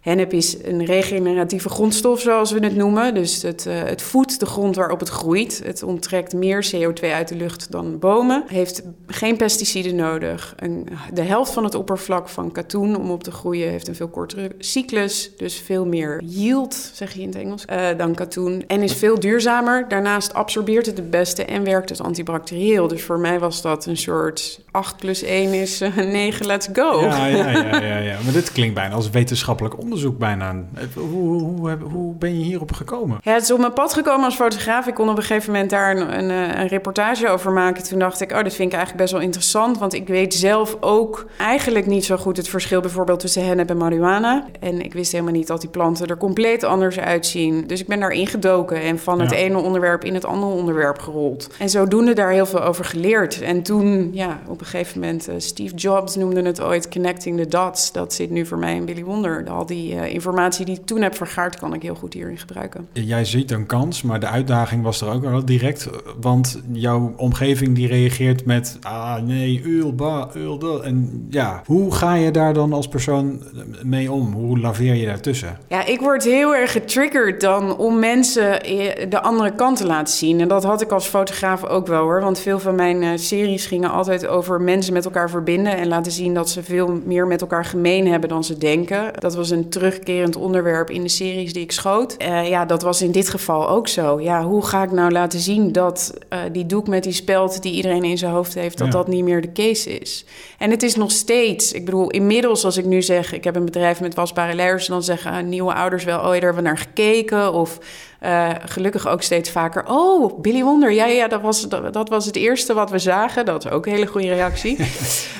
Hennep 0.00 0.32
is 0.32 0.56
een 0.62 0.84
regeneratieve 0.84 1.68
grondstof, 1.68 2.20
zoals 2.20 2.52
we 2.52 2.64
het 2.64 2.76
noemen. 2.76 3.14
Dus 3.14 3.42
het, 3.42 3.66
uh, 3.68 3.82
het 3.82 4.02
voedt 4.02 4.40
de 4.40 4.46
grond 4.46 4.76
waarop 4.76 5.00
het 5.00 5.08
groeit. 5.08 5.60
Het 5.64 5.82
onttrekt 5.82 6.32
meer 6.32 6.70
CO2 6.74 7.06
uit 7.12 7.28
de 7.28 7.34
lucht 7.34 7.70
dan 7.70 7.98
bomen. 7.98 8.44
Heeft 8.46 8.82
geen 9.06 9.36
pesticiden 9.36 9.94
nodig. 9.94 10.54
Een, 10.56 10.88
de 11.12 11.22
helft 11.22 11.52
van 11.52 11.64
het 11.64 11.74
oppervlak 11.74 12.28
van 12.28 12.52
katoen 12.52 12.96
om 12.96 13.10
op 13.10 13.22
te 13.22 13.30
groeien 13.30 13.70
heeft 13.70 13.88
een 13.88 13.94
veel 13.94 14.08
kortere 14.08 14.50
cyclus. 14.58 15.30
Dus 15.36 15.58
veel 15.58 15.86
meer 15.86 16.22
yield, 16.24 16.90
zeg 16.94 17.12
je 17.12 17.20
in 17.20 17.28
het 17.28 17.36
Engels, 17.36 17.64
uh, 17.70 17.86
dan 17.96 18.14
katoen. 18.14 18.64
En 18.66 18.82
is 18.82 18.94
veel 18.94 19.20
duurzamer. 19.20 19.88
Daarnaast 19.88 20.34
absorbeert 20.34 20.86
het 20.86 20.96
het 20.96 21.10
beste 21.10 21.44
en 21.44 21.64
werkt 21.64 21.88
het 21.88 22.00
antibacterieel. 22.00 22.88
Dus 22.88 23.02
voor 23.02 23.18
mij 23.18 23.38
was 23.38 23.62
dat 23.62 23.86
een 23.86 23.96
soort 23.96 24.60
8 24.70 24.96
plus 24.96 25.22
1 25.22 25.54
is 25.54 25.82
uh, 25.82 25.96
9, 25.96 26.46
let's 26.46 26.68
go. 26.72 27.00
Ja, 27.00 27.26
ja, 27.26 27.50
ja, 27.50 27.80
ja, 27.80 27.98
ja. 28.10 28.18
Maar 28.24 28.32
dit 28.32 28.52
klinkt 28.52 28.74
bijna 28.74 28.94
als 28.94 29.10
wetenschappelijk 29.10 29.74
onderzoek 29.74 29.88
bijna. 30.18 30.64
Hoe, 30.94 31.42
hoe, 31.42 31.76
hoe, 31.90 32.14
ben 32.14 32.38
je 32.38 32.44
hierop 32.44 32.72
gekomen? 32.72 33.18
Ja, 33.22 33.32
het 33.32 33.42
is 33.42 33.50
op 33.50 33.58
mijn 33.58 33.72
pad 33.72 33.94
gekomen 33.94 34.24
als 34.24 34.34
fotograaf. 34.34 34.86
Ik 34.86 34.94
kon 34.94 35.08
op 35.08 35.16
een 35.16 35.22
gegeven 35.22 35.52
moment 35.52 35.70
daar 35.70 35.96
een, 35.96 36.18
een, 36.18 36.58
een, 36.60 36.66
reportage 36.66 37.28
over 37.28 37.52
maken. 37.52 37.82
Toen 37.82 37.98
dacht 37.98 38.20
ik, 38.20 38.32
oh, 38.32 38.42
dit 38.42 38.54
vind 38.54 38.68
ik 38.68 38.78
eigenlijk 38.78 39.02
best 39.02 39.12
wel 39.12 39.22
interessant. 39.22 39.78
Want 39.78 39.94
ik 39.94 40.08
weet 40.08 40.34
zelf 40.34 40.76
ook 40.80 41.26
eigenlijk 41.38 41.86
niet 41.86 42.04
zo 42.04 42.16
goed 42.16 42.36
het 42.36 42.48
verschil 42.48 42.80
bijvoorbeeld 42.80 43.20
tussen 43.20 43.46
hennep 43.46 43.70
en 43.70 43.76
marihuana. 43.76 44.46
En 44.60 44.84
ik 44.84 44.92
wist 44.92 45.12
helemaal 45.12 45.32
niet 45.32 45.46
dat 45.46 45.60
die 45.60 45.70
planten 45.70 46.06
er 46.06 46.16
compleet 46.16 46.64
anders 46.64 46.98
uitzien. 46.98 47.66
Dus 47.66 47.80
ik 47.80 47.86
ben 47.86 48.00
daar 48.00 48.10
ingedoken 48.10 48.80
en 48.80 48.98
van 48.98 49.20
het 49.20 49.30
ja. 49.30 49.36
ene 49.36 49.58
onderwerp 49.58 50.04
in 50.04 50.14
het 50.14 50.24
andere 50.24 50.52
onderwerp 50.52 50.98
gerold. 50.98 51.48
En 51.58 51.68
zodoende 51.68 52.12
daar 52.12 52.30
heel 52.30 52.46
veel 52.46 52.62
over 52.62 52.84
geleerd. 52.84 53.40
En 53.40 53.62
toen, 53.62 54.10
ja, 54.12 54.40
op 54.46 54.60
een 54.60 54.66
gegeven 54.66 55.00
moment, 55.00 55.28
uh, 55.28 55.34
Steve 55.38 55.74
Jobs 55.74 56.16
noemde 56.16 56.42
het 56.42 56.60
ooit 56.60 56.88
Connecting 56.88 57.38
the 57.38 57.48
Dots. 57.48 57.92
Dat 57.92 58.14
zit 58.14 58.30
nu 58.30 58.46
voor 58.46 58.58
mij 58.58 58.74
in 58.74 58.84
Billy 58.84 59.04
Wonder. 59.04 59.48
Al 59.48 59.66
die 59.66 59.79
uh, 59.88 60.12
informatie 60.12 60.64
die 60.64 60.78
ik 60.78 60.86
toen 60.86 61.02
heb 61.02 61.16
vergaard, 61.16 61.58
kan 61.58 61.74
ik 61.74 61.82
heel 61.82 61.94
goed 61.94 62.14
hierin 62.14 62.38
gebruiken. 62.38 62.88
Jij 62.92 63.24
ziet 63.24 63.50
een 63.50 63.66
kans, 63.66 64.02
maar 64.02 64.20
de 64.20 64.26
uitdaging 64.26 64.82
was 64.82 65.00
er 65.00 65.08
ook 65.08 65.22
wel 65.22 65.44
direct. 65.44 65.88
Want 66.20 66.60
jouw 66.72 67.12
omgeving 67.16 67.74
die 67.74 67.86
reageert 67.86 68.44
met... 68.44 68.78
ah 68.82 69.22
nee, 69.22 69.62
ulba, 69.64 70.28
ulda. 70.36 70.84
En 70.84 71.26
ja, 71.30 71.62
hoe 71.66 71.94
ga 71.94 72.14
je 72.14 72.30
daar 72.30 72.54
dan 72.54 72.72
als 72.72 72.88
persoon 72.88 73.42
mee 73.82 74.12
om? 74.12 74.32
Hoe 74.32 74.58
laveer 74.58 74.94
je 74.94 75.06
daartussen? 75.06 75.58
Ja, 75.68 75.86
ik 75.86 76.00
word 76.00 76.24
heel 76.24 76.54
erg 76.54 76.72
getriggerd 76.72 77.40
dan 77.40 77.76
om 77.76 77.98
mensen 77.98 78.60
de 79.08 79.20
andere 79.22 79.54
kant 79.54 79.76
te 79.76 79.86
laten 79.86 80.14
zien. 80.14 80.40
En 80.40 80.48
dat 80.48 80.64
had 80.64 80.80
ik 80.80 80.90
als 80.90 81.06
fotograaf 81.06 81.64
ook 81.64 81.86
wel 81.86 82.02
hoor. 82.02 82.20
Want 82.20 82.38
veel 82.38 82.58
van 82.58 82.74
mijn 82.74 83.18
series 83.18 83.66
gingen 83.66 83.90
altijd 83.90 84.26
over 84.26 84.60
mensen 84.60 84.92
met 84.92 85.04
elkaar 85.04 85.30
verbinden... 85.30 85.76
en 85.76 85.88
laten 85.88 86.12
zien 86.12 86.34
dat 86.34 86.50
ze 86.50 86.62
veel 86.62 87.00
meer 87.04 87.26
met 87.26 87.40
elkaar 87.40 87.64
gemeen 87.64 88.06
hebben 88.06 88.28
dan 88.28 88.44
ze 88.44 88.58
denken. 88.58 89.10
Dat 89.18 89.34
was 89.34 89.50
een 89.50 89.68
terugkerend 89.70 90.36
onderwerp 90.36 90.90
in 90.90 91.02
de 91.02 91.08
series 91.08 91.52
die 91.52 91.62
ik 91.62 91.72
schoot. 91.72 92.16
Uh, 92.18 92.48
ja, 92.48 92.64
dat 92.64 92.82
was 92.82 93.02
in 93.02 93.12
dit 93.12 93.28
geval 93.28 93.68
ook 93.68 93.88
zo. 93.88 94.20
Ja, 94.20 94.44
hoe 94.44 94.66
ga 94.66 94.82
ik 94.82 94.90
nou 94.90 95.10
laten 95.10 95.38
zien 95.40 95.72
dat 95.72 96.14
uh, 96.32 96.38
die 96.52 96.66
doek 96.66 96.88
met 96.88 97.02
die 97.02 97.12
speld 97.12 97.62
die 97.62 97.72
iedereen 97.72 98.04
in 98.04 98.18
zijn 98.18 98.32
hoofd 98.32 98.54
heeft, 98.54 98.78
dat 98.78 98.86
Ja. 98.86 98.92
dat 98.92 99.08
niet 99.08 99.24
meer 99.24 99.40
de 99.40 99.52
case 99.52 99.98
is? 99.98 100.24
En 100.58 100.70
het 100.70 100.82
is 100.82 100.94
nog 100.94 101.10
steeds, 101.10 101.72
ik 101.72 101.84
bedoel, 101.84 102.10
inmiddels 102.10 102.64
als 102.64 102.76
ik 102.76 102.84
nu 102.84 103.02
zeg, 103.02 103.32
ik 103.32 103.44
heb 103.44 103.56
een 103.56 103.64
bedrijf 103.64 104.00
met 104.00 104.14
wasbare 104.14 104.54
luiers, 104.54 104.86
dan 104.86 105.02
zeggen 105.02 105.48
nieuwe 105.48 105.74
ouders 105.74 106.04
wel, 106.04 106.18
oh, 106.18 106.24
daar 106.24 106.32
hebben 106.32 106.54
we 106.54 106.60
naar 106.68 106.78
gekeken. 106.78 107.52
Of 107.52 107.78
uh, 108.24 108.50
gelukkig 108.64 109.08
ook 109.08 109.22
steeds 109.22 109.50
vaker, 109.50 109.84
oh, 109.86 110.40
Billy 110.40 110.62
Wonder, 110.62 110.92
ja, 110.92 111.06
ja, 111.06 111.28
dat 111.28 111.40
was, 111.40 111.68
dat, 111.68 111.92
dat 111.92 112.08
was 112.08 112.26
het 112.26 112.36
eerste 112.36 112.74
wat 112.74 112.90
we 112.90 112.98
zagen. 112.98 113.44
Dat 113.44 113.64
is 113.64 113.70
ook 113.70 113.86
een 113.86 113.92
hele 113.92 114.06
goede 114.06 114.28
reactie. 114.28 114.76
uh, 114.78 114.86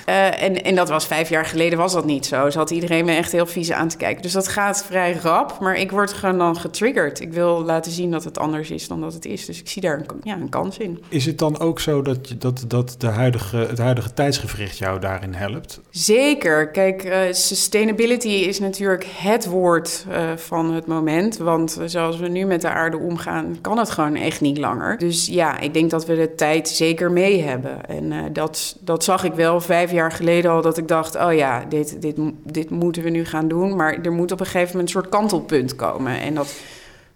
en, 0.44 0.62
en 0.62 0.74
dat 0.74 0.88
was 0.88 1.06
vijf 1.06 1.28
jaar 1.28 1.44
geleden, 1.44 1.78
was 1.78 1.92
dat 1.92 2.04
niet 2.04 2.26
zo. 2.26 2.50
Zat 2.50 2.70
iedereen 2.70 3.04
me 3.04 3.12
echt 3.12 3.32
heel 3.32 3.46
vies 3.46 3.72
aan 3.72 3.88
te 3.88 3.96
kijken. 3.96 4.22
Dus 4.22 4.32
dat 4.32 4.48
gaat 4.48 4.84
vrij 4.84 5.12
rap, 5.22 5.58
maar 5.60 5.76
ik 5.76 5.90
word 5.90 6.12
gewoon 6.12 6.38
dan 6.38 6.56
getriggerd. 6.56 7.20
Ik 7.20 7.32
wil 7.32 7.62
laten 7.64 7.92
zien 7.92 8.10
dat 8.10 8.24
het 8.24 8.38
anders 8.38 8.70
is 8.70 8.88
dan 8.88 9.00
dat 9.00 9.12
het 9.12 9.24
is. 9.24 9.46
Dus 9.46 9.60
ik 9.60 9.68
zie 9.68 9.82
daar 9.82 9.98
een, 9.98 10.06
ja, 10.22 10.34
een 10.34 10.48
kans 10.48 10.78
in. 10.78 11.02
Is 11.08 11.26
het 11.26 11.38
dan 11.38 11.58
ook 11.58 11.80
zo 11.80 12.02
dat, 12.02 12.34
dat, 12.38 12.64
dat 12.66 12.94
de 12.98 13.06
huidige, 13.06 13.56
het 13.56 13.78
huidige 13.78 14.12
tijdsgevricht 14.12 14.78
jou 14.78 15.00
daarin 15.00 15.34
helpt? 15.34 15.80
Zeker. 15.90 16.70
Kijk, 16.70 17.04
uh, 17.04 17.18
sustainability 17.30 18.28
is 18.28 18.58
natuurlijk 18.58 19.06
het 19.16 19.46
woord 19.46 20.06
van 20.36 20.72
het 20.72 20.86
moment. 20.86 21.36
Want 21.36 21.78
zoals 21.84 22.18
we 22.18 22.28
nu 22.28 22.44
met 22.44 22.60
de 22.60 22.69
aarde 22.70 22.98
omgaan, 22.98 23.56
kan 23.60 23.78
het 23.78 23.90
gewoon 23.90 24.14
echt 24.14 24.40
niet 24.40 24.58
langer. 24.58 24.98
Dus 24.98 25.26
ja, 25.26 25.58
ik 25.58 25.74
denk 25.74 25.90
dat 25.90 26.06
we 26.06 26.16
de 26.16 26.34
tijd 26.34 26.68
zeker 26.68 27.10
mee 27.10 27.42
hebben. 27.42 27.86
En 27.86 28.04
uh, 28.04 28.18
dat, 28.32 28.76
dat 28.80 29.04
zag 29.04 29.24
ik 29.24 29.32
wel 29.32 29.60
vijf 29.60 29.92
jaar 29.92 30.12
geleden 30.12 30.50
al, 30.50 30.62
dat 30.62 30.78
ik 30.78 30.88
dacht... 30.88 31.16
oh 31.16 31.34
ja, 31.34 31.64
dit, 31.68 32.02
dit, 32.02 32.16
dit 32.44 32.70
moeten 32.70 33.02
we 33.02 33.10
nu 33.10 33.24
gaan 33.24 33.48
doen. 33.48 33.76
Maar 33.76 33.98
er 34.02 34.12
moet 34.12 34.32
op 34.32 34.40
een 34.40 34.46
gegeven 34.46 34.68
moment 34.68 34.82
een 34.82 35.00
soort 35.00 35.08
kantelpunt 35.08 35.76
komen. 35.76 36.20
En 36.20 36.34
dat 36.34 36.54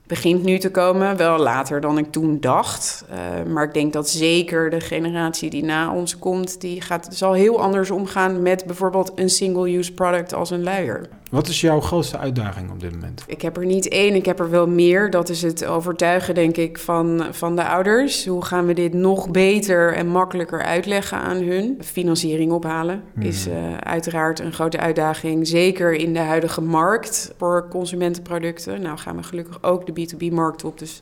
begint 0.07 0.43
nu 0.43 0.59
te 0.59 0.71
komen, 0.71 1.17
wel 1.17 1.39
later 1.39 1.81
dan 1.81 1.99
ik 1.99 2.13
toen 2.13 2.41
dacht. 2.41 3.05
Uh, 3.11 3.53
maar 3.53 3.65
ik 3.65 3.75
denk 3.75 3.93
dat 3.93 4.09
zeker 4.09 4.71
de 4.71 4.81
generatie 4.81 5.51
die 5.51 5.65
na 5.65 5.95
ons 5.95 6.19
komt... 6.19 6.61
die 6.61 6.81
gaat, 6.81 7.09
zal 7.11 7.33
heel 7.33 7.61
anders 7.61 7.91
omgaan 7.91 8.43
met 8.43 8.65
bijvoorbeeld 8.67 9.13
een 9.15 9.31
single-use 9.31 9.93
product 9.93 10.35
als 10.35 10.51
een 10.51 10.63
luier. 10.63 11.09
Wat 11.35 11.49
is 11.49 11.61
jouw 11.61 11.81
grootste 11.81 12.19
uitdaging 12.19 12.71
op 12.71 12.81
dit 12.81 12.93
moment? 12.93 13.25
Ik 13.27 13.43
heb 13.43 13.57
er 13.57 13.67
niet 13.67 13.89
één, 13.89 14.15
ik 14.15 14.25
heb 14.25 14.41
er 14.41 14.51
wel 14.51 14.69
meer. 14.69 15.11
Dat 15.11 15.29
is 15.29 15.43
het 15.43 15.65
overtuigen, 15.65 16.35
denk 16.35 16.57
ik, 16.57 16.79
van, 16.79 17.27
van 17.31 17.57
de 17.57 17.65
ouders. 17.65 18.27
Hoe 18.27 18.45
gaan 18.45 18.67
we 18.67 18.75
dit 18.75 18.93
nog 18.93 19.31
beter 19.31 19.95
en 19.95 20.07
makkelijker 20.07 20.63
uitleggen 20.63 21.19
aan 21.19 21.37
hun? 21.37 21.79
Financiering 21.81 22.53
ophalen 22.53 23.03
hmm. 23.15 23.23
is 23.23 23.47
uh, 23.47 23.77
uiteraard 23.77 24.41
een 24.41 24.53
grote 24.53 24.79
uitdaging. 24.79 25.47
Zeker 25.47 25.93
in 25.93 26.13
de 26.13 26.19
huidige 26.19 26.61
markt 26.61 27.35
voor 27.39 27.69
consumentenproducten. 27.69 28.83
Nou 28.83 28.99
gaan 28.99 29.17
we 29.17 29.23
gelukkig 29.23 29.63
ook 29.63 29.87
de 29.87 29.93
B2B-markt 29.93 30.65
op. 30.65 30.79
Dus 30.79 31.01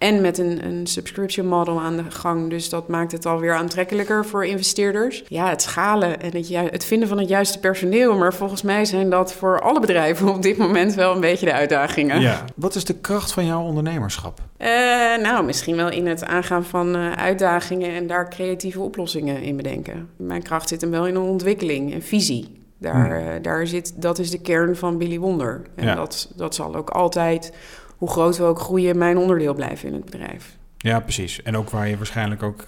en 0.00 0.20
met 0.20 0.38
een, 0.38 0.64
een 0.64 0.86
subscription 0.86 1.46
model 1.46 1.80
aan 1.80 1.96
de 1.96 2.10
gang. 2.10 2.50
Dus 2.50 2.68
dat 2.68 2.88
maakt 2.88 3.12
het 3.12 3.26
alweer 3.26 3.54
aantrekkelijker 3.54 4.26
voor 4.26 4.46
investeerders. 4.46 5.24
Ja, 5.28 5.48
het 5.48 5.62
schalen 5.62 6.20
en 6.20 6.36
het, 6.36 6.48
het 6.48 6.84
vinden 6.84 7.08
van 7.08 7.18
het 7.18 7.28
juiste 7.28 7.58
personeel. 7.58 8.16
Maar 8.16 8.34
volgens 8.34 8.62
mij 8.62 8.84
zijn 8.84 9.10
dat 9.10 9.32
voor 9.32 9.60
alle 9.60 9.80
bedrijven 9.80 10.28
op 10.28 10.42
dit 10.42 10.56
moment 10.56 10.94
wel 10.94 11.14
een 11.14 11.20
beetje 11.20 11.46
de 11.46 11.52
uitdagingen. 11.52 12.20
Ja. 12.20 12.44
Wat 12.56 12.74
is 12.74 12.84
de 12.84 12.94
kracht 12.94 13.32
van 13.32 13.46
jouw 13.46 13.62
ondernemerschap? 13.62 14.40
Uh, 14.58 14.68
nou, 15.22 15.44
misschien 15.44 15.76
wel 15.76 15.90
in 15.90 16.06
het 16.06 16.24
aangaan 16.24 16.64
van 16.64 16.96
uh, 16.96 17.12
uitdagingen 17.12 17.94
en 17.94 18.06
daar 18.06 18.28
creatieve 18.28 18.80
oplossingen 18.80 19.42
in 19.42 19.56
bedenken. 19.56 20.08
Mijn 20.16 20.42
kracht 20.42 20.68
zit 20.68 20.80
hem 20.80 20.90
wel 20.90 21.06
in 21.06 21.14
een 21.14 21.22
ontwikkeling, 21.22 21.94
een 21.94 22.02
visie. 22.02 22.58
Daar, 22.78 23.18
hmm. 23.18 23.28
uh, 23.28 23.42
daar 23.42 23.66
zit, 23.66 24.02
dat 24.02 24.18
is 24.18 24.30
de 24.30 24.40
kern 24.40 24.76
van 24.76 24.98
Billy 24.98 25.18
Wonder. 25.18 25.62
En 25.74 25.86
ja. 25.86 25.94
dat, 25.94 26.32
dat 26.36 26.54
zal 26.54 26.76
ook 26.76 26.90
altijd 26.90 27.52
hoe 28.00 28.10
groot 28.10 28.36
we 28.36 28.44
ook 28.44 28.58
groeien, 28.58 28.98
mijn 28.98 29.16
onderdeel 29.16 29.54
blijven 29.54 29.88
in 29.88 29.94
het 29.94 30.04
bedrijf. 30.04 30.56
Ja, 30.76 31.00
precies. 31.00 31.42
En 31.42 31.56
ook 31.56 31.70
waar 31.70 31.88
je 31.88 31.96
waarschijnlijk 31.96 32.42
ook 32.42 32.66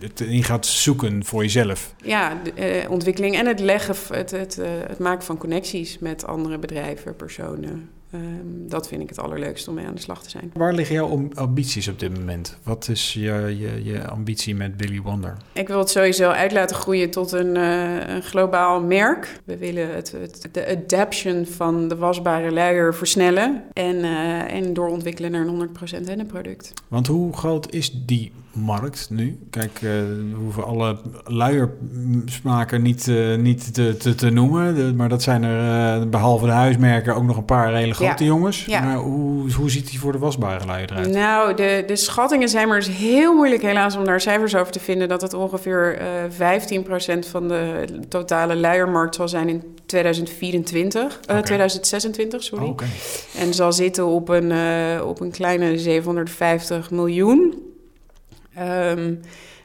het 0.00 0.20
in 0.20 0.44
gaat 0.44 0.66
zoeken 0.66 1.24
voor 1.24 1.42
jezelf. 1.42 1.94
Ja, 2.04 2.38
de, 2.44 2.82
uh, 2.84 2.90
ontwikkeling 2.90 3.36
en 3.36 3.46
het 3.46 3.60
leggen, 3.60 4.16
het, 4.16 4.30
het, 4.30 4.58
uh, 4.58 4.66
het 4.86 4.98
maken 4.98 5.24
van 5.24 5.38
connecties 5.38 5.98
met 5.98 6.26
andere 6.26 6.58
bedrijven, 6.58 7.16
personen. 7.16 7.90
Um, 8.14 8.68
dat 8.68 8.88
vind 8.88 9.02
ik 9.02 9.08
het 9.08 9.18
allerleukste 9.18 9.70
om 9.70 9.76
mee 9.76 9.86
aan 9.86 9.94
de 9.94 10.00
slag 10.00 10.22
te 10.22 10.30
zijn. 10.30 10.50
Waar 10.54 10.74
liggen 10.74 10.94
jouw 10.94 11.28
ambities 11.34 11.88
op 11.88 11.98
dit 11.98 12.18
moment? 12.18 12.56
Wat 12.62 12.88
is 12.88 13.12
je, 13.12 13.56
je, 13.58 13.84
je 13.84 14.08
ambitie 14.08 14.54
met 14.54 14.76
Billy 14.76 15.00
Wonder? 15.00 15.36
Ik 15.52 15.68
wil 15.68 15.78
het 15.78 15.90
sowieso 15.90 16.30
uit 16.30 16.52
laten 16.52 16.76
groeien 16.76 17.10
tot 17.10 17.32
een, 17.32 17.56
uh, 17.56 18.08
een 18.08 18.22
globaal 18.22 18.82
merk. 18.82 19.40
We 19.44 19.56
willen 19.56 19.94
het, 19.94 20.12
het, 20.12 20.48
de 20.52 20.66
adaption 20.66 21.46
van 21.46 21.88
de 21.88 21.96
wasbare 21.96 22.52
luier 22.52 22.94
versnellen. 22.94 23.62
En, 23.72 23.96
uh, 23.96 24.54
en 24.54 24.74
doorontwikkelen 24.74 25.30
naar 25.30 25.46
een 25.46 25.68
100% 26.02 26.06
hennenproduct. 26.06 26.72
Want 26.88 27.06
hoe 27.06 27.32
groot 27.32 27.72
is 27.72 27.90
die 28.06 28.32
markt 28.52 29.06
nu? 29.10 29.38
Kijk, 29.50 29.74
uh, 29.74 29.90
we 29.90 30.32
hoeven 30.34 30.64
alle 30.64 30.96
luiersmaken 31.24 32.82
niet, 32.82 33.06
uh, 33.06 33.36
niet 33.36 33.74
te, 33.74 33.96
te, 33.96 34.14
te 34.14 34.30
noemen. 34.30 34.74
De, 34.74 34.94
maar 34.94 35.08
dat 35.08 35.22
zijn 35.22 35.42
er 35.42 36.00
uh, 36.00 36.08
behalve 36.08 36.46
de 36.46 36.52
huismerken 36.52 37.14
ook 37.14 37.22
nog 37.22 37.36
een 37.36 37.44
paar 37.44 37.74
hele 37.74 37.94
grote 37.94 38.24
ja. 38.24 38.30
jongens. 38.30 38.64
Ja. 38.64 38.80
Maar 38.80 38.96
hoe, 38.96 39.52
hoe 39.52 39.70
ziet 39.70 39.90
die 39.90 40.00
voor 40.00 40.12
de 40.12 40.18
wasbare 40.18 40.66
luier 40.66 40.90
eruit? 40.90 41.10
Nou, 41.10 41.54
de, 41.54 41.84
de 41.86 41.96
schattingen 41.96 42.48
zijn 42.48 42.68
maar 42.68 42.76
eens 42.76 42.88
heel 42.88 43.34
moeilijk 43.34 43.62
helaas 43.62 43.96
om 43.96 44.04
daar 44.04 44.20
cijfers 44.20 44.54
over 44.54 44.72
te 44.72 44.80
vinden. 44.80 45.08
Dat 45.08 45.22
het 45.22 45.34
ongeveer 45.34 45.98
15% 46.30 47.28
van 47.30 47.48
de 47.48 47.84
totale 48.08 48.56
luiermarkt 48.56 49.14
zal 49.14 49.28
zijn 49.28 49.48
in 49.48 49.62
2024. 49.86 51.20
Okay. 51.22 51.42
2026, 51.42 52.42
sorry. 52.42 52.64
Oh, 52.64 52.70
okay. 52.70 52.88
En 53.38 53.54
zal 53.54 53.72
zitten 53.72 54.06
op 54.06 54.28
een, 54.28 54.52
op 55.02 55.20
een 55.20 55.30
kleine 55.30 55.78
750 55.78 56.90
miljoen. 56.90 57.61
Um, 58.58 59.20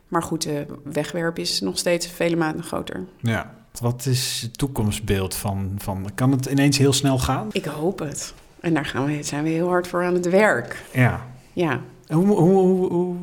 maar 0.08 0.24
goed, 0.24 0.42
de 0.44 0.66
wegwerp 0.84 1.40
is 1.40 1.60
nog 1.60 1.78
steeds 1.78 2.08
vele 2.08 2.36
maten 2.36 2.64
groter. 2.64 3.06
Ja. 3.22 3.56
Wat 3.82 4.06
is 4.06 4.40
het 4.42 4.58
toekomstbeeld 4.58 5.36
van, 5.36 5.76
van... 5.78 6.10
Kan 6.16 6.32
het 6.32 6.46
ineens 6.46 6.78
heel 6.78 6.94
snel 6.94 7.20
gaan? 7.20 7.50
Ik 7.52 7.66
hoop 7.66 8.00
het. 8.00 8.34
En 8.60 8.74
daar 8.74 8.86
gaan 8.86 9.06
we, 9.06 9.24
zijn 9.24 9.44
we 9.44 9.50
heel 9.50 9.68
hard 9.68 9.88
voor 9.88 10.04
aan 10.04 10.14
het 10.14 10.30
werk. 10.30 10.84
Ja. 10.94 11.26
Ja. 11.54 11.82
Hoe, 12.14 12.26
hoe, 12.26 12.36
hoe, 12.36 12.92
hoe, 12.92 13.16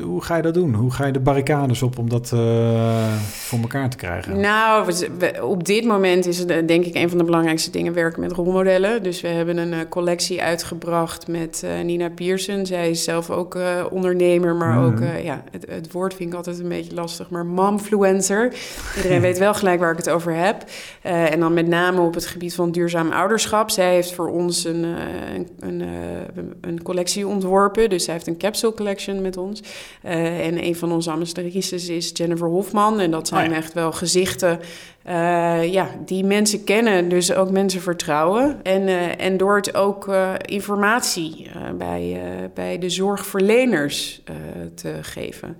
hoe 0.00 0.22
ga 0.22 0.36
je 0.36 0.42
dat 0.42 0.54
doen? 0.54 0.74
Hoe 0.74 0.92
ga 0.92 1.06
je 1.06 1.12
de 1.12 1.20
barricades 1.20 1.82
op 1.82 1.98
om 1.98 2.08
dat 2.08 2.30
uh, 2.34 3.14
voor 3.22 3.58
elkaar 3.58 3.90
te 3.90 3.96
krijgen? 3.96 4.40
Nou, 4.40 4.92
op 5.40 5.64
dit 5.64 5.84
moment 5.84 6.26
is 6.26 6.38
het 6.38 6.68
denk 6.68 6.84
ik 6.84 6.94
een 6.94 7.08
van 7.08 7.18
de 7.18 7.24
belangrijkste 7.24 7.70
dingen 7.70 7.92
werken 7.92 8.20
met 8.20 8.32
rolmodellen. 8.32 9.02
Dus 9.02 9.20
we 9.20 9.28
hebben 9.28 9.56
een 9.56 9.72
uh, 9.72 9.78
collectie 9.88 10.42
uitgebracht 10.42 11.28
met 11.28 11.66
Nina 11.84 12.10
Pierson. 12.10 12.66
Zij 12.66 12.90
is 12.90 13.04
zelf 13.04 13.30
ook 13.30 13.58
ondernemer, 13.90 14.54
maar 14.54 14.78
mm. 14.78 14.84
ook, 14.84 14.98
ja, 15.22 15.42
het, 15.50 15.66
het, 15.68 15.92
woord 15.92 16.14
vind 16.14 16.30
ik 16.30 16.36
altijd 16.36 16.58
een 16.58 16.68
beetje 16.68 16.94
lastig, 16.94 17.30
maar 17.30 17.46
momfluencer. 17.46 18.54
Iedereen 18.96 19.20
weet 19.20 19.38
wel 19.38 19.54
gelijk 19.54 19.80
waar 19.80 19.92
ik 19.92 19.96
het 19.96 20.10
over 20.10 20.34
heb. 20.34 20.64
en 21.02 21.40
dan 21.40 21.54
met 21.54 21.66
name 21.66 22.00
op 22.00 22.14
het 22.14 22.26
gebied 22.26 22.54
van 22.54 22.70
duurzaam 22.70 23.12
ouderschap. 23.12 23.70
Zij 23.70 23.94
heeft 23.94 24.12
voor 24.12 24.28
ons 24.28 24.64
een, 24.64 24.84
een, 25.60 25.80
een, 25.80 26.54
een 26.60 26.82
collectie 26.82 27.26
ontworpen. 27.26 27.90
Dus 27.90 28.04
zij 28.04 28.14
heeft 28.14 28.25
een 28.26 28.38
capsule 28.38 28.74
collection 28.74 29.22
met 29.22 29.36
ons. 29.36 29.60
Uh, 30.04 30.46
en 30.46 30.64
een 30.64 30.76
van 30.76 30.92
onze 30.92 31.10
ambassadrices 31.10 31.88
is 31.88 32.10
Jennifer 32.12 32.48
Hofman. 32.48 33.00
En 33.00 33.10
dat 33.10 33.28
zijn 33.28 33.46
Oh 33.46 33.52
ja. 33.52 33.56
echt 33.56 33.72
wel 33.72 33.92
gezichten 33.92 34.60
uh, 35.06 35.72
ja, 35.72 35.88
die 36.04 36.24
mensen 36.24 36.64
kennen, 36.64 37.08
dus 37.08 37.32
ook 37.32 37.50
mensen 37.50 37.80
vertrouwen. 37.80 38.62
En, 38.62 38.82
uh, 38.82 39.20
en 39.20 39.36
door 39.36 39.56
het 39.56 39.74
ook 39.74 40.08
uh, 40.08 40.32
informatie 40.44 41.50
bij, 41.78 42.20
bij 42.54 42.78
de 42.78 42.90
zorgverleners 42.90 44.22
te 44.74 44.98
geven. 45.02 45.56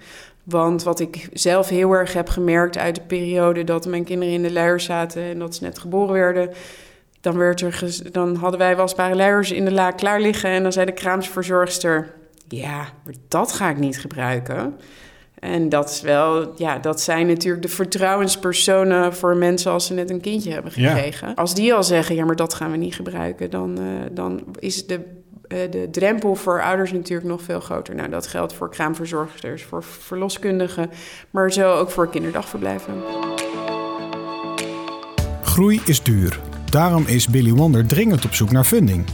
Want 0.47 0.83
wat 0.83 1.01
ik 1.01 1.29
zelf 1.33 1.69
heel 1.69 1.93
erg 1.93 2.13
heb 2.13 2.29
gemerkt 2.29 2.79
uit 2.79 2.95
de 2.95 3.01
periode 3.01 3.65
dat 3.65 3.87
mijn 3.87 4.05
kinderen 4.05 4.35
in 4.35 4.43
de 4.43 4.53
luier 4.53 4.81
zaten 4.81 5.23
en 5.23 5.39
dat 5.39 5.55
ze 5.55 5.65
net 5.65 5.79
geboren 5.79 6.13
werden. 6.13 6.51
Dan, 7.21 7.37
werd 7.37 7.61
er 7.61 8.13
dan 8.13 8.35
hadden 8.35 8.59
wij 8.59 8.77
wasbare 8.77 9.15
luiers 9.15 9.53
in 9.53 9.65
de 9.65 9.73
la 9.73 9.91
klaar 9.91 10.21
liggen. 10.21 10.51
En 10.51 10.63
dan 10.63 10.73
zei 10.73 10.87
de 10.87 10.93
kraamsverzorgster: 10.93 12.15
Ja, 12.49 12.77
maar 13.05 13.15
dat 13.29 13.53
ga 13.53 13.69
ik 13.69 13.79
niet 13.79 13.99
gebruiken. 14.01 14.75
En 15.39 15.69
dat 15.69 15.91
is 15.91 16.01
wel, 16.01 16.53
ja, 16.57 16.79
dat 16.79 17.01
zijn 17.01 17.27
natuurlijk 17.27 17.63
de 17.63 17.69
vertrouwenspersonen 17.69 19.15
voor 19.15 19.37
mensen 19.37 19.73
als 19.73 19.87
ze 19.87 19.95
net 19.95 20.11
een 20.11 20.21
kindje 20.21 20.53
hebben 20.53 20.73
Ja. 20.75 20.95
gekregen. 20.95 21.35
Als 21.35 21.55
die 21.55 21.75
al 21.75 21.85
zeggen, 21.85 22.15
ja, 22.15 22.25
maar 22.25 22.37
dat 22.37 22.55
gaan 22.55 22.71
we 22.71 22.77
niet 22.77 22.95
gebruiken, 22.95 23.51
dan, 23.51 23.81
uh, 23.81 23.87
dan 24.13 24.43
is 24.59 24.87
de, 24.87 24.95
uh, 25.49 25.59
de 25.71 25.89
drempel 25.91 26.35
voor 26.35 26.63
ouders 26.63 26.93
natuurlijk 26.93 27.29
nog 27.29 27.43
veel 27.43 27.61
groter. 27.61 27.95
Nou, 27.95 28.09
dat 28.09 28.27
geldt 28.27 28.53
voor 28.53 28.71
kraamverzorgsters, 28.71 29.63
voor 29.63 29.83
verloskundigen, 29.83 30.91
maar 31.31 31.53
zo 31.53 31.73
ook 31.75 31.91
voor 31.91 32.09
kinderdagverblijven. 32.11 32.95
Groei 35.43 35.81
is 35.85 36.03
duur. 36.03 36.41
Daarom 36.71 37.07
is 37.07 37.29
Billy 37.29 37.53
Wonder 37.53 37.87
dringend 37.87 38.25
op 38.25 38.35
zoek 38.35 38.51
naar 38.51 38.65
funding. 38.65 39.05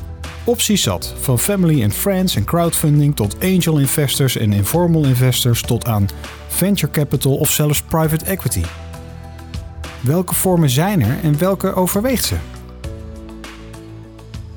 Opties 0.44 0.82
zat, 0.82 1.14
van 1.20 1.38
family 1.38 1.82
and 1.82 1.94
friends 1.94 2.36
en 2.36 2.44
crowdfunding 2.44 3.16
tot 3.16 3.36
angel 3.40 3.78
investors 3.78 4.36
en 4.36 4.52
informal 4.52 5.04
investors 5.04 5.62
tot 5.62 5.86
aan 5.86 6.08
venture 6.48 6.92
capital 6.92 7.36
of 7.36 7.50
zelfs 7.50 7.82
private 7.82 8.24
equity. 8.24 8.62
Welke 10.00 10.34
vormen 10.34 10.70
zijn 10.70 11.02
er 11.02 11.18
en 11.22 11.38
welke 11.38 11.74
overweegt 11.74 12.24
ze? 12.24 12.36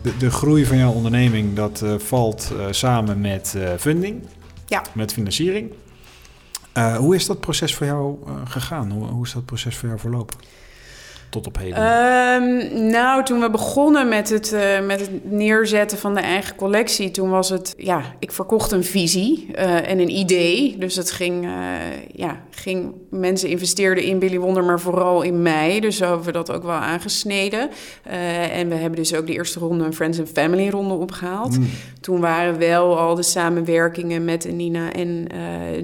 De, 0.02 0.18
de 0.18 0.32
groei 0.32 0.66
van 0.66 0.78
jouw 0.78 0.92
onderneming, 0.92 1.56
dat 1.56 1.82
uh, 1.84 1.94
valt 1.98 2.52
uh, 2.54 2.66
samen 2.70 3.22
met 3.22 3.54
uh, 3.58 3.70
funding, 3.80 4.24
ja. 4.68 4.84
met 4.94 5.14
financiering. 5.14 5.72
hoe 6.98 7.16
is 7.16 7.26
dat 7.26 7.40
proces 7.40 7.76
voor 7.76 7.86
jou 7.86 8.18
gegaan? 8.46 8.92
Hoe, 8.92 9.06
hoe 9.06 9.26
is 9.26 9.34
dat 9.34 9.46
proces 9.46 9.76
voor 9.76 9.88
jou 9.88 10.00
verlopen? 10.00 10.38
Tot 11.30 11.48
op 11.48 11.58
heden? 11.58 11.78
Um, 11.78 12.90
nou, 12.90 13.24
toen 13.24 13.40
we 13.40 13.50
begonnen 13.50 14.08
met 14.08 14.30
het, 14.30 14.54
uh, 14.54 14.86
met 14.86 15.00
het 15.00 15.32
neerzetten 15.32 15.98
van 15.98 16.14
de 16.14 16.20
eigen 16.20 16.56
collectie, 16.56 17.12
toen 17.12 17.30
was 17.30 17.50
het, 17.50 17.74
ja, 17.78 18.02
ik 18.20 18.32
verkocht 18.32 18.72
een 18.72 18.84
visie 18.84 19.48
uh, 19.56 19.90
en 19.90 20.00
een 20.00 20.10
idee. 20.10 20.78
Dus 20.78 20.96
het 20.96 21.12
ging, 21.12 21.46
uh, 21.46 21.52
ja, 22.14 22.40
ging, 22.50 22.94
mensen 23.10 23.50
investeerden 23.50 24.04
in 24.04 24.20
Billy 24.20 24.40
Wonder, 24.40 24.64
maar 24.64 24.80
vooral 24.80 25.22
in 25.22 25.42
mij. 25.42 25.80
Dus 25.80 25.98
zo 25.98 26.06
hebben 26.06 26.26
we 26.26 26.32
dat 26.32 26.52
ook 26.52 26.64
wel 26.64 26.72
aangesneden. 26.72 27.70
en 28.52 28.70
we 28.70 28.76
hebben 28.76 29.00
dus 29.00 29.16
ook 29.16 29.28
de 29.28 29.34
eerste 29.34 29.60
ronde 29.60 29.86
een 29.86 29.94
Friends 29.94 30.20
and 30.20 30.30
Family 30.30 30.70
ronde 30.70 30.94
opgehaald. 30.94 31.58
Mm. 31.58 31.70
Toen 32.02 32.20
waren 32.20 32.58
wel 32.58 33.00
al 33.00 33.16
de 33.16 33.24
samenwerkingen 33.24 34.26
met 34.26 34.52
Nina 34.52 34.92
en 34.92 35.28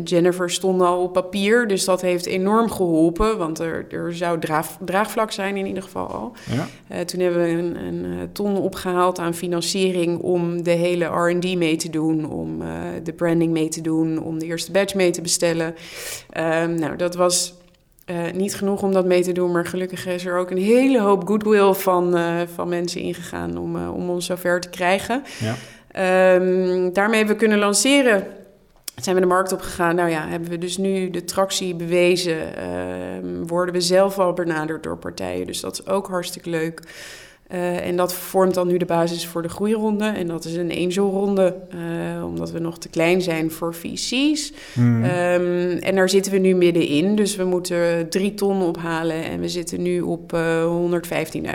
Jennifer 0.03 0.49
stonden 0.49 0.87
al 0.87 1.01
op 1.01 1.13
papier. 1.13 1.67
Dus 1.67 1.85
dat 1.85 2.01
heeft 2.01 2.25
enorm 2.25 2.71
geholpen, 2.71 3.37
want 3.37 3.59
er, 3.59 3.85
er 3.89 4.15
zou 4.15 4.39
draag, 4.39 4.77
draagvlak 4.85 5.30
zijn 5.33 5.51
zijn 5.51 5.57
in 5.57 5.65
ieder 5.65 5.83
geval 5.83 6.07
al. 6.07 6.31
Ja. 6.51 6.67
Uh, 6.91 6.99
toen 6.99 7.19
hebben 7.19 7.41
we 7.41 7.49
een, 7.49 7.75
een, 7.75 8.05
eh, 8.05 8.27
ton 8.31 8.57
opgehaald 8.57 9.19
aan 9.19 9.33
financiering 9.33 10.19
om 10.19 10.63
de 10.63 10.71
hele 10.71 11.05
R&D 11.05 11.55
mee 11.57 11.75
te 11.75 11.89
doen, 11.89 12.29
om 12.29 12.61
uh, 12.61 12.67
de 13.03 13.13
branding 13.13 13.51
mee 13.51 13.69
te 13.69 13.81
doen, 13.81 14.23
om 14.23 14.39
de 14.39 14.45
eerste 14.45 14.71
batch 14.71 14.93
mee 14.93 15.11
te 15.11 15.21
bestellen. 15.21 15.75
Um, 16.37 16.79
nou, 16.79 16.95
dat 16.95 17.15
was 17.15 17.53
uh, 18.05 18.31
niet 18.33 18.55
genoeg 18.55 18.83
om 18.83 18.93
dat 18.93 19.05
mee 19.05 19.21
te 19.21 19.31
doen, 19.31 19.51
maar 19.51 19.65
gelukkig 19.65 20.07
is 20.07 20.25
er 20.25 20.37
ook 20.37 20.51
een 20.51 20.57
hele 20.57 20.99
hoop 20.99 21.27
goodwill 21.27 21.73
van, 21.73 22.17
uh, 22.17 22.41
van 22.53 22.69
mensen 22.69 23.01
ingegaan 23.01 23.57
om, 23.57 23.75
uh, 23.75 23.93
om 23.93 24.09
ons 24.09 24.25
zover 24.25 24.59
te 24.59 24.69
krijgen. 24.69 25.23
Ja. 25.39 25.55
Um, 26.35 26.93
daarmee 26.93 27.17
hebben 27.17 27.35
we 27.35 27.41
kunnen 27.41 27.59
lanceren 27.59 28.27
zijn 29.03 29.15
we 29.15 29.21
de 29.21 29.27
markt 29.27 29.51
op 29.51 29.61
gegaan. 29.61 29.95
Nou 29.95 30.09
ja, 30.09 30.27
hebben 30.27 30.49
we 30.49 30.57
dus 30.57 30.77
nu 30.77 31.09
de 31.09 31.23
tractie 31.23 31.75
bewezen. 31.75 32.37
Uh, 32.37 33.45
worden 33.47 33.73
we 33.73 33.81
zelf 33.81 34.19
al 34.19 34.33
benaderd 34.33 34.83
door 34.83 34.97
partijen. 34.97 35.47
Dus 35.47 35.59
dat 35.59 35.73
is 35.73 35.87
ook 35.87 36.07
hartstikke 36.07 36.49
leuk. 36.49 36.81
Uh, 37.53 37.87
en 37.87 37.95
dat 37.95 38.13
vormt 38.13 38.53
dan 38.53 38.67
nu 38.67 38.77
de 38.77 38.85
basis 38.85 39.27
voor 39.27 39.41
de 39.41 39.49
groeironde. 39.49 40.05
En 40.05 40.27
dat 40.27 40.45
is 40.45 40.55
een 40.55 40.71
angelronde, 40.71 41.55
uh, 41.75 42.25
omdat 42.25 42.51
we 42.51 42.59
nog 42.59 42.77
te 42.77 42.89
klein 42.89 43.21
zijn 43.21 43.51
voor 43.51 43.75
VC's. 43.75 44.53
Mm. 44.73 45.03
Um, 45.03 45.77
en 45.77 45.95
daar 45.95 46.09
zitten 46.09 46.31
we 46.31 46.37
nu 46.37 46.55
middenin. 46.55 47.15
Dus 47.15 47.35
we 47.35 47.43
moeten 47.43 48.09
drie 48.09 48.33
ton 48.33 48.61
ophalen 48.61 49.23
en 49.23 49.39
we 49.39 49.49
zitten 49.49 49.81
nu 49.81 50.01
op 50.01 50.33
uh, 50.33 50.91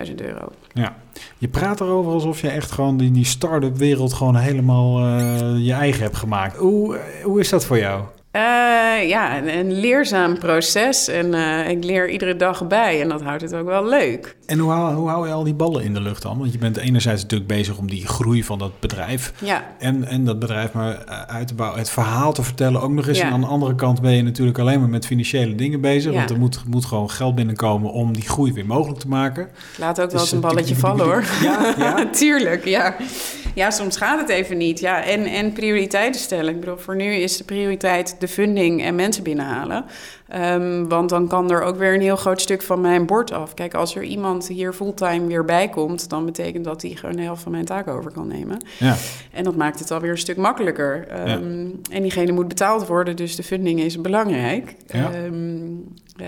115.000 0.08 0.14
euro. 0.14 0.48
Ja, 0.72 0.96
je 1.38 1.48
praat 1.48 1.80
erover 1.80 2.12
alsof 2.12 2.40
je 2.40 2.48
echt 2.48 2.70
gewoon 2.70 2.96
die, 2.96 3.10
die 3.10 3.24
start-up 3.24 3.76
wereld 3.76 4.12
gewoon 4.12 4.36
helemaal 4.36 5.00
je 5.56 5.72
eigen 5.72 6.02
hebt 6.02 6.16
gemaakt. 6.16 6.56
Hoe, 6.56 6.98
hoe 7.22 7.40
is 7.40 7.48
dat 7.48 7.64
voor 7.64 7.78
jou? 7.78 8.02
Uh, 8.36 9.08
ja, 9.08 9.38
een, 9.38 9.58
een, 9.58 9.72
leerzaam 9.72 10.38
proces. 10.38 11.08
En 11.08 11.26
uh, 11.32 11.68
ik 11.68 11.84
leer 11.84 12.10
iedere 12.10 12.36
dag 12.36 12.66
bij 12.66 13.02
en 13.02 13.08
dat 13.08 13.22
houdt 13.22 13.42
het 13.42 13.54
ook 13.54 13.66
wel 13.66 13.88
leuk. 13.88 14.36
En 14.46 14.58
hoe 14.58 14.70
hou, 14.70 14.94
hoe 14.94 15.08
hou 15.08 15.26
je 15.26 15.32
al 15.32 15.44
die 15.44 15.54
ballen 15.54 15.84
in 15.84 15.94
de 15.94 16.00
lucht 16.00 16.22
dan? 16.22 16.38
Want 16.38 16.52
je 16.52 16.58
bent 16.58 16.76
enerzijds 16.76 17.22
natuurlijk 17.22 17.50
bezig 17.50 17.78
om 17.78 17.90
die 17.90 18.06
groei 18.06 18.44
van 18.44 18.58
dat 18.58 18.80
bedrijf. 18.80 19.32
Ja. 19.38 19.64
En, 19.78 20.04
en 20.04 20.24
dat 20.24 20.38
bedrijf 20.38 20.72
maar 20.72 21.04
eh, 21.04 21.22
uit 21.22 21.48
te 21.48 21.54
bouwen, 21.54 21.78
het 21.78 21.90
verhaal 21.90 22.32
te 22.32 22.42
vertellen. 22.42 22.80
Ook 22.80 22.90
nog 22.90 23.08
eens. 23.08 23.18
Ja. 23.18 23.26
En 23.26 23.32
aan 23.32 23.40
de 23.40 23.46
andere 23.46 23.74
kant 23.74 24.00
ben 24.00 24.12
je 24.12 24.22
natuurlijk 24.22 24.58
alleen 24.58 24.80
maar 24.80 24.88
met 24.88 25.06
financiële 25.06 25.54
dingen 25.54 25.80
bezig. 25.80 26.12
Ja. 26.12 26.18
Want 26.18 26.30
er 26.30 26.38
moet, 26.38 26.62
moet 26.68 26.84
gewoon 26.84 27.10
geld 27.10 27.34
binnenkomen 27.34 27.92
om 27.92 28.12
die 28.12 28.28
groei 28.28 28.52
weer 28.52 28.66
mogelijk 28.66 29.00
te 29.00 29.08
maken. 29.08 29.48
Laat 29.78 30.00
ook 30.00 30.10
wel 30.10 30.20
eens 30.20 30.32
een 30.32 30.40
balletje 30.40 30.76
vallen 30.76 31.04
hoor. 31.04 31.24
Ja, 31.42 31.74
ja. 31.78 32.06
Tuurlijk, 32.10 32.64
ja. 32.64 32.96
Ja, 33.54 33.70
soms 33.70 33.96
gaat 33.96 34.20
het 34.20 34.28
even 34.28 34.56
niet. 34.56 34.80
Ja, 34.80 35.04
en, 35.04 35.24
en 35.24 35.52
prioriteiten 35.52 36.20
stellen. 36.20 36.54
Ik 36.54 36.60
bedoel, 36.60 36.76
voor 36.76 36.96
nu 36.96 37.14
is 37.14 37.36
de 37.36 37.44
prioriteit 37.44 38.16
de 38.18 38.25
funding 38.28 38.83
en 38.83 38.95
mensen 38.95 39.23
binnenhalen. 39.23 39.85
Um, 40.35 40.88
want 40.88 41.09
dan 41.09 41.28
kan 41.28 41.50
er 41.50 41.62
ook 41.62 41.76
weer 41.76 41.95
een 41.95 42.00
heel 42.00 42.16
groot 42.16 42.40
stuk 42.40 42.62
van 42.62 42.80
mijn 42.80 43.06
bord 43.06 43.33
af. 43.33 43.54
Kijk, 43.54 43.75
als 43.75 43.97
er 43.97 44.02
iemand 44.02 44.49
hier 44.49 44.73
fulltime 44.73 45.26
weer 45.26 45.45
bij 45.45 45.68
komt, 45.68 46.09
dan 46.09 46.25
betekent 46.25 46.64
dat 46.64 46.83
hij 46.83 46.90
gewoon 46.90 47.16
de 47.16 47.23
helft 47.23 47.42
van 47.42 47.52
mijn 47.52 47.64
taak 47.64 47.88
over 47.88 48.12
kan 48.12 48.26
nemen. 48.26 48.64
Ja. 48.78 48.97
En 49.33 49.45
dat 49.45 49.56
maakt 49.56 49.78
het 49.78 49.90
alweer 49.90 50.11
een 50.11 50.18
stuk 50.18 50.37
makkelijker. 50.37 51.06
Um, 51.28 51.64
ja. 51.64 51.95
En 51.95 52.02
diegene 52.02 52.33
moet 52.33 52.49
betaald 52.49 52.87
worden, 52.87 53.16
dus 53.16 53.37
de 53.37 53.42
funding 53.42 53.80
is 53.80 54.00
belangrijk. 54.00 54.75
Ja. 54.87 55.25
Um, 55.25 55.95
uh, 56.21 56.26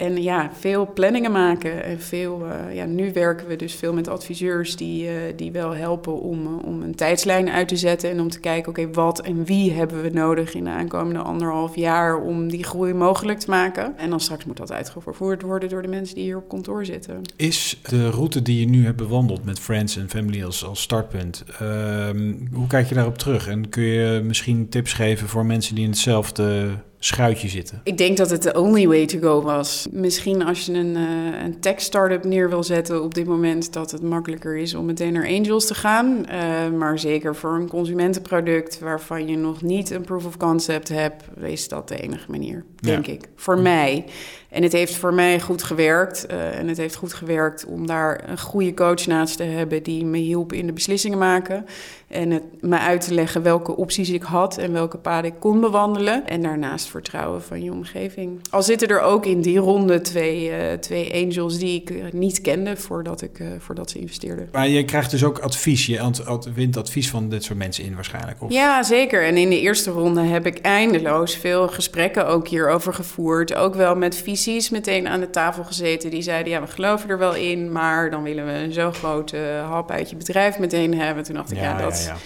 en 0.00 0.22
ja, 0.22 0.50
veel 0.58 0.92
planningen 0.92 1.32
maken. 1.32 1.84
En 1.84 2.00
veel, 2.00 2.46
uh, 2.46 2.74
ja, 2.74 2.84
nu 2.84 3.12
werken 3.12 3.46
we 3.46 3.56
dus 3.56 3.74
veel 3.74 3.92
met 3.92 4.08
adviseurs 4.08 4.76
die, 4.76 5.04
uh, 5.04 5.12
die 5.36 5.52
wel 5.52 5.74
helpen 5.74 6.20
om, 6.20 6.46
uh, 6.46 6.66
om 6.66 6.82
een 6.82 6.94
tijdslijn 6.94 7.50
uit 7.50 7.68
te 7.68 7.76
zetten. 7.76 8.10
En 8.10 8.20
om 8.20 8.30
te 8.30 8.40
kijken, 8.40 8.70
oké, 8.70 8.90
wat 8.90 9.20
en 9.20 9.44
wie 9.44 9.72
hebben 9.72 10.02
we 10.02 10.10
nodig 10.10 10.54
in 10.54 10.64
de 10.64 10.70
aankomende 10.70 11.18
anderhalf 11.18 11.76
jaar 11.76 12.20
om 12.20 12.48
die 12.48 12.64
groei 12.64 12.94
mogelijk 12.94 13.38
te 13.38 13.50
maken. 13.50 13.98
En 13.98 14.10
dan 14.10 14.20
straks 14.20 14.44
moet 14.44 14.56
dat 14.56 14.72
uitgevoerd 14.72 15.42
worden 15.42 15.68
door 15.68 15.82
de 15.82 15.88
mensen 15.88 16.14
die 16.14 16.24
hier 16.24 16.36
op 16.36 16.48
kantoor 16.48 16.84
zitten. 16.84 17.22
Is 17.36 17.80
de 17.88 18.10
route 18.10 18.42
die 18.42 18.60
je 18.60 18.68
nu 18.68 18.84
hebt 18.84 18.96
bewandeld 18.96 19.44
met 19.44 19.60
Friends 19.60 19.96
en 19.96 20.08
Family 20.08 20.44
als, 20.44 20.64
als 20.64 20.80
startpunt, 20.80 21.44
ehm, 21.58 22.34
hoe 22.52 22.66
kijk 22.66 22.88
je 22.88 22.94
daarop 22.94 23.18
terug? 23.18 23.48
En 23.48 23.68
kun 23.68 23.82
je 23.82 24.20
misschien 24.24 24.68
tips 24.68 24.92
geven 24.92 25.28
voor 25.28 25.46
mensen 25.46 25.74
die 25.74 25.84
in 25.84 25.90
hetzelfde 25.90 26.68
schuitje 27.04 27.48
zitten? 27.48 27.80
Ik 27.84 27.98
denk 27.98 28.16
dat 28.16 28.30
het 28.30 28.42
de 28.42 28.60
only 28.60 28.86
way 28.86 29.06
to 29.06 29.18
go 29.18 29.42
was. 29.42 29.86
Misschien 29.90 30.44
als 30.44 30.66
je 30.66 30.72
een, 30.72 30.96
uh, 30.96 31.42
een 31.42 31.60
tech 31.60 31.80
startup 31.80 32.24
neer 32.24 32.48
wil 32.48 32.62
zetten 32.62 33.02
op 33.02 33.14
dit 33.14 33.26
moment, 33.26 33.72
dat 33.72 33.90
het 33.90 34.02
makkelijker 34.02 34.56
is 34.56 34.74
om 34.74 34.84
meteen 34.84 35.12
naar 35.12 35.26
angels 35.26 35.66
te 35.66 35.74
gaan. 35.74 36.26
Uh, 36.30 36.78
maar 36.78 36.98
zeker 36.98 37.36
voor 37.36 37.54
een 37.54 37.68
consumentenproduct 37.68 38.78
waarvan 38.78 39.28
je 39.28 39.36
nog 39.36 39.62
niet 39.62 39.90
een 39.90 40.02
proof 40.02 40.26
of 40.26 40.36
concept 40.36 40.88
hebt, 40.88 41.24
is 41.42 41.68
dat 41.68 41.88
de 41.88 41.96
enige 42.02 42.30
manier, 42.30 42.64
denk 42.76 43.06
ja. 43.06 43.12
ik. 43.12 43.28
Voor 43.34 43.58
mij. 43.58 44.04
En 44.50 44.62
het 44.62 44.72
heeft 44.72 44.94
voor 44.94 45.14
mij 45.14 45.40
goed 45.40 45.62
gewerkt. 45.62 46.26
Uh, 46.30 46.58
en 46.58 46.68
het 46.68 46.76
heeft 46.76 46.94
goed 46.94 47.14
gewerkt 47.14 47.64
om 47.64 47.86
daar 47.86 48.28
een 48.28 48.38
goede 48.38 48.74
coach 48.74 49.06
naast 49.06 49.36
te 49.36 49.42
hebben 49.42 49.82
die 49.82 50.04
me 50.04 50.18
hielp 50.18 50.52
in 50.52 50.66
de 50.66 50.72
beslissingen 50.72 51.18
maken. 51.18 51.66
En 52.08 52.30
het, 52.30 52.42
me 52.60 52.78
uit 52.78 53.00
te 53.00 53.14
leggen 53.14 53.42
welke 53.42 53.76
opties 53.76 54.10
ik 54.10 54.22
had 54.22 54.58
en 54.58 54.72
welke 54.72 54.96
paden 54.96 55.30
ik 55.30 55.36
kon 55.38 55.60
bewandelen. 55.60 56.26
En 56.26 56.42
daarnaast 56.42 56.88
vertrouwen 56.88 57.42
van 57.42 57.62
je 57.62 57.72
omgeving. 57.72 58.40
Al 58.50 58.62
zitten 58.62 58.88
er 58.88 59.00
ook 59.00 59.26
in 59.26 59.40
die 59.40 59.58
ronde 59.58 60.00
twee, 60.00 60.50
uh, 60.50 60.72
twee 60.72 61.24
angels 61.24 61.58
die 61.58 61.82
ik 61.82 62.12
niet 62.12 62.40
kende 62.40 62.76
voordat, 62.76 63.22
ik, 63.22 63.38
uh, 63.38 63.48
voordat 63.58 63.90
ze 63.90 63.98
investeerden. 63.98 64.48
Maar 64.52 64.68
je 64.68 64.84
krijgt 64.84 65.10
dus 65.10 65.24
ook 65.24 65.38
advies. 65.38 65.86
Je 65.86 66.10
wint 66.54 66.76
advies 66.76 67.10
van 67.10 67.28
dit 67.28 67.44
soort 67.44 67.58
mensen 67.58 67.84
in 67.84 67.94
waarschijnlijk. 67.94 68.42
Of? 68.42 68.52
Ja, 68.52 68.82
zeker. 68.82 69.24
En 69.24 69.36
in 69.36 69.50
de 69.50 69.60
eerste 69.60 69.90
ronde 69.90 70.20
heb 70.20 70.46
ik 70.46 70.58
eindeloos 70.58 71.36
veel 71.36 71.68
gesprekken 71.68 72.26
ook 72.26 72.48
hierover 72.48 72.94
gevoerd. 72.94 73.54
Ook 73.54 73.74
wel 73.74 73.96
met 73.96 74.16
visies 74.42 74.70
meteen 74.70 75.08
aan 75.08 75.20
de 75.20 75.30
tafel 75.30 75.64
gezeten. 75.64 76.10
Die 76.10 76.22
zeiden, 76.22 76.52
ja, 76.52 76.60
we 76.60 76.66
geloven 76.66 77.10
er 77.10 77.18
wel 77.18 77.34
in, 77.34 77.72
maar 77.72 78.10
dan 78.10 78.22
willen 78.22 78.46
we 78.46 78.52
een 78.52 78.72
zo 78.72 78.92
grote 78.92 79.36
hap 79.68 79.90
uit 79.90 80.10
je 80.10 80.16
bedrijf 80.16 80.58
meteen 80.58 80.98
hebben. 80.98 81.24
Toen 81.24 81.34
dacht 81.34 81.50
ik, 81.50 81.56
ja, 81.56 81.62
ja 81.62 81.82
dat... 81.82 82.02
Ja, 82.06 82.12
ja 82.12 82.18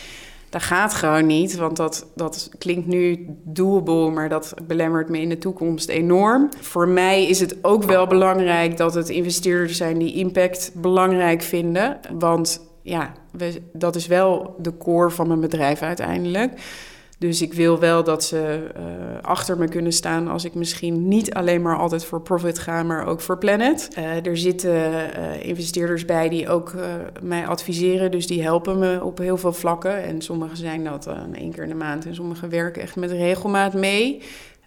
dat 0.51 0.63
gaat 0.63 0.95
gewoon 0.95 1.27
niet, 1.27 1.57
want 1.57 1.77
dat, 1.77 2.07
dat 2.15 2.51
klinkt 2.59 2.87
nu 2.87 3.27
doable, 3.45 4.11
maar 4.11 4.29
dat 4.29 4.55
belemmert 4.67 5.09
me 5.09 5.21
in 5.21 5.29
de 5.29 5.39
toekomst 5.39 5.89
enorm. 5.89 6.49
Voor 6.61 6.89
mij 6.89 7.27
is 7.27 7.41
het 7.41 7.57
ook 7.63 7.83
wel 7.83 8.07
belangrijk 8.07 8.77
dat 8.77 8.95
het 8.95 9.09
investeerders 9.09 9.77
zijn 9.77 9.99
die 9.99 10.15
impact 10.15 10.73
belangrijk 10.75 11.43
vinden. 11.43 11.99
Want 12.19 12.61
ja, 12.83 13.13
we, 13.33 13.63
dat 13.73 13.97
is 13.97 14.07
wel 14.07 14.57
de 14.59 14.77
core 14.77 15.11
van 15.11 15.29
mijn 15.29 15.41
bedrijf 15.41 15.83
uiteindelijk. 15.83 16.53
Dus 17.19 17.43
ik 17.43 17.53
wil 17.53 17.79
wel 17.79 18.05
dat 18.05 18.25
ze 18.25 18.67
uh, 18.77 18.83
achter 19.23 19.59
me 19.59 19.69
kunnen 19.69 19.93
staan 19.93 20.29
als 20.29 20.45
ik 20.45 20.55
misschien 20.55 21.09
niet 21.09 21.35
alleen 21.35 21.63
maar 21.63 21.79
altijd 21.79 22.05
voor 22.05 22.21
profit 22.21 22.59
ga, 22.59 22.83
maar 22.83 23.07
ook 23.07 23.21
voor 23.21 23.39
planet. 23.39 23.89
Uh, 23.99 24.27
er 24.27 24.37
zitten 24.37 24.73
uh, 24.73 25.47
investeerders 25.47 26.05
bij 26.05 26.29
die 26.29 26.49
ook 26.49 26.75
mij 27.23 27.47
adviseren, 27.47 28.11
dus 28.11 28.27
die 28.27 28.43
helpen 28.43 28.79
me 28.79 29.05
op 29.05 29.19
heel 29.19 29.37
veel 29.37 29.53
vlakken. 29.53 30.03
En 30.03 30.23
sommigen 30.23 30.57
zijn 30.57 30.85
dat 30.85 31.09
één 31.33 31.53
keer 31.53 31.63
in 31.63 31.69
de 31.69 31.75
maand 31.75 32.07
en 32.07 32.15
sommigen 32.15 32.49
werken 32.49 32.83
echt 32.83 32.97
met 32.97 33.11
regelmaat 33.11 33.75
mee. 33.75 34.23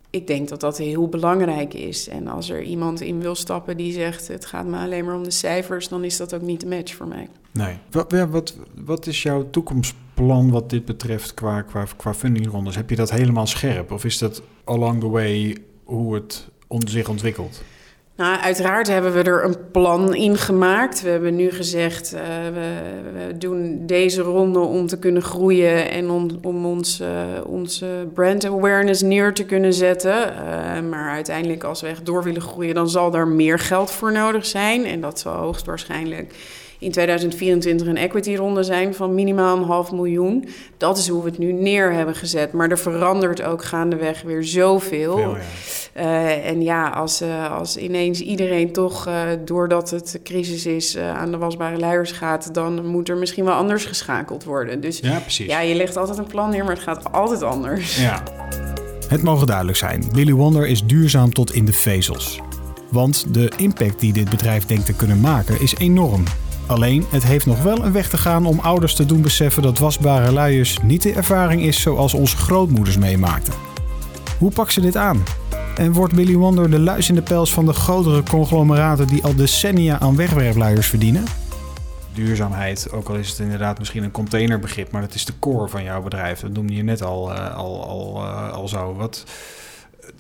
Ik 0.10 0.28
denk 0.28 0.50
dat 0.50 0.60
dat 0.60 0.78
heel 0.78 1.08
belangrijk 1.08 1.74
is. 1.74 2.08
En 2.08 2.28
als 2.28 2.50
er 2.50 2.62
iemand 2.62 3.02
in 3.02 3.22
wil 3.22 3.36
stappen 3.36 3.78
die 3.78 3.94
zegt: 3.94 4.28
het 4.28 4.46
gaat 4.46 4.66
me 4.66 4.78
alleen 4.78 5.06
maar 5.06 5.16
om 5.16 5.24
de 5.24 5.32
cijfers, 5.32 5.88
dan 5.88 6.04
is 6.04 6.18
dat 6.18 6.34
ook 6.34 6.42
niet 6.42 6.62
de 6.62 6.68
match 6.68 6.96
voor 6.96 7.08
mij. 7.08 7.28
Nee. 7.58 7.78
Wat, 7.92 8.12
wat, 8.30 8.56
wat 8.76 9.08
is 9.08 9.24
jouw 9.24 9.50
toekomst? 9.50 9.96
plan 10.18 10.52
wat 10.52 10.70
dit 10.70 10.86
betreft 10.86 11.34
qua, 11.34 11.62
qua, 11.62 11.86
qua 11.98 12.14
fundingrondes? 12.14 12.76
Heb 12.76 12.90
je 12.90 12.96
dat 12.96 13.12
helemaal 13.12 13.48
scherp? 13.48 13.92
Of 13.92 14.06
is 14.06 14.18
dat 14.18 14.42
along 14.64 15.00
the 15.00 15.10
way 15.10 15.58
hoe 15.84 16.14
het 16.14 16.48
zich 16.86 17.10
ontwikkelt? 17.10 17.62
Nou, 18.16 18.40
uiteraard 18.40 18.88
hebben 18.88 19.14
we 19.14 19.24
er 19.24 19.44
een 19.44 19.72
plan 19.72 20.16
in 20.16 20.38
gemaakt. 20.38 21.02
We 21.02 21.10
hebben 21.10 21.36
nu 21.36 21.52
gezegd, 21.52 22.14
uh, 22.14 22.22
we, 22.54 22.72
we, 23.14 23.38
doen 23.38 23.86
deze 23.86 24.22
ronde 24.22 24.60
om 24.60 24.88
te 24.88 25.00
kunnen 25.00 25.22
groeien 25.22 25.90
en 25.90 26.10
om, 26.10 26.30
om 26.42 26.66
ons, 26.66 27.02
uh, 27.02 27.08
onze 27.46 28.08
brand 28.14 28.46
awareness 28.46 29.02
neer 29.02 29.34
te 29.34 29.46
kunnen 29.46 29.74
zetten. 29.74 30.14
Uh, 30.14 30.90
maar 30.90 31.10
uiteindelijk, 31.10 31.64
als 31.64 31.82
we 31.82 31.88
echt 31.88 32.06
door 32.06 32.24
willen 32.24 32.42
groeien, 32.42 32.76
dan 32.76 32.90
zal 32.90 33.14
er 33.14 33.28
meer 33.28 33.60
geld 33.60 33.92
voor 33.92 34.12
nodig 34.12 34.46
zijn. 34.46 34.86
En 34.86 35.02
dat 35.02 35.20
zal 35.20 35.34
hoogstwaarschijnlijk 35.34 36.34
in 36.80 36.92
2024 36.92 37.88
een 37.88 37.98
equity 37.98 38.36
ronde 38.36 38.64
zijn 38.64 38.94
van 38.94 39.16
minimaal 39.16 39.58
een 39.58 39.64
half 39.64 39.92
miljoen. 39.92 40.48
Dat 40.78 40.98
is 40.98 41.08
hoe 41.08 41.24
we 41.24 41.30
het 41.30 41.38
nu 41.38 41.52
neer 41.52 41.94
hebben 41.94 42.16
gezet. 42.16 42.52
Maar 42.52 42.70
er 42.70 42.80
verandert 42.80 43.42
ook 43.42 43.64
gaandeweg 43.64 44.22
weer 44.22 44.44
zoveel. 44.44 45.18
Veel, 45.18 45.36
ja. 45.36 45.42
Eh, 45.94 46.50
en 46.50 46.62
ja, 46.62 46.90
als, 46.90 47.22
eh, 47.22 47.58
als 47.58 47.78
ineens 47.78 48.20
iedereen 48.20 48.72
toch, 48.72 49.08
eh, 49.08 49.22
doordat 49.46 49.90
het 49.90 50.20
crisis 50.24 50.66
is, 50.66 50.98
aan 50.98 51.32
de 51.32 51.38
wasbare 51.38 51.78
luiers 51.78 52.12
gaat, 52.12 52.54
dan 52.54 52.86
moet 52.86 53.10
er 53.10 53.18
misschien 53.18 53.46
wel 53.46 53.54
anders 53.54 53.86
geschakeld 53.86 54.44
worden. 54.44 54.82
Dus 54.82 55.00
Ja, 55.00 55.20
precies. 55.20 55.46
ja, 55.46 55.60
je 55.60 55.76
legt 55.76 55.98
altijd 55.98 56.18
een 56.18 56.28
plan 56.28 56.50
neer, 56.50 56.64
maar 56.64 56.74
het 56.74 56.84
gaat 56.84 57.12
altijd 57.12 57.44
anders. 57.44 58.02
Ja. 58.02 58.24
Het 59.08 59.24
mogen 59.24 59.48
duidelijk 59.48 59.78
zijn: 59.78 60.04
Willy 60.12 60.34
Wonder 60.34 60.68
is 60.68 60.86
duurzaam 60.86 61.34
tot 61.34 61.54
in 61.54 61.66
de 61.66 61.74
vezels. 61.74 62.42
Want 62.90 63.34
de 63.34 63.52
impact 63.58 64.00
die 64.00 64.14
dit 64.14 64.30
bedrijf 64.30 64.66
denkt 64.66 64.86
te 64.86 64.94
kunnen 64.94 65.20
maken 65.20 65.62
is 65.62 65.76
enorm. 65.78 66.24
Alleen, 66.68 67.06
het 67.10 67.24
heeft 67.24 67.46
nog 67.46 67.64
wel 67.64 67.86
een 67.86 67.92
weg 67.92 68.10
te 68.10 68.18
gaan 68.18 68.46
om 68.46 68.60
ouders 68.60 68.96
te 68.96 69.06
doen 69.06 69.22
beseffen 69.22 69.64
dat 69.64 69.80
wasbare 69.80 70.32
luiers 70.32 70.78
niet 70.84 71.02
de 71.02 71.14
ervaring 71.14 71.62
is 71.62 71.82
zoals 71.82 72.14
onze 72.14 72.38
grootmoeders 72.38 72.98
meemaakten. 72.98 73.54
Hoe 74.38 74.52
pakt 74.52 74.74
ze 74.74 74.82
dit 74.82 74.96
aan? 74.96 75.24
En 75.76 75.92
wordt 75.92 76.14
Willy 76.14 76.36
Wonder 76.36 76.70
de 76.70 76.80
luis 76.80 77.10
in 77.10 77.16
de 77.16 77.22
pels 77.22 77.54
van 77.54 77.66
de 77.66 77.74
grotere 77.74 78.24
conglomeraten 78.24 79.08
die 79.08 79.24
al 79.24 79.36
decennia 79.36 80.00
aan 80.00 80.16
wegwerpluiers 80.16 80.88
verdienen? 80.88 81.24
Duurzaamheid, 82.14 82.92
ook 82.92 83.10
al 83.10 83.16
is 83.16 83.30
het 83.30 83.40
inderdaad 83.40 83.80
misschien 83.80 84.04
een 84.04 84.12
containerbegrip, 84.12 84.92
maar 84.92 85.02
dat 85.02 85.14
is 85.14 85.26
de 85.26 85.34
core 85.40 85.68
van 85.68 85.84
jouw 85.84 86.02
bedrijf. 86.02 86.40
Dat 86.40 86.52
noemde 86.52 86.76
je 86.76 86.84
net 86.84 87.02
al, 87.02 87.34
eh, 87.34 87.56
al, 87.56 87.88
al, 87.88 88.24
eh, 88.24 88.52
al 88.52 88.68
zo. 88.68 88.94
Wat, 88.94 89.24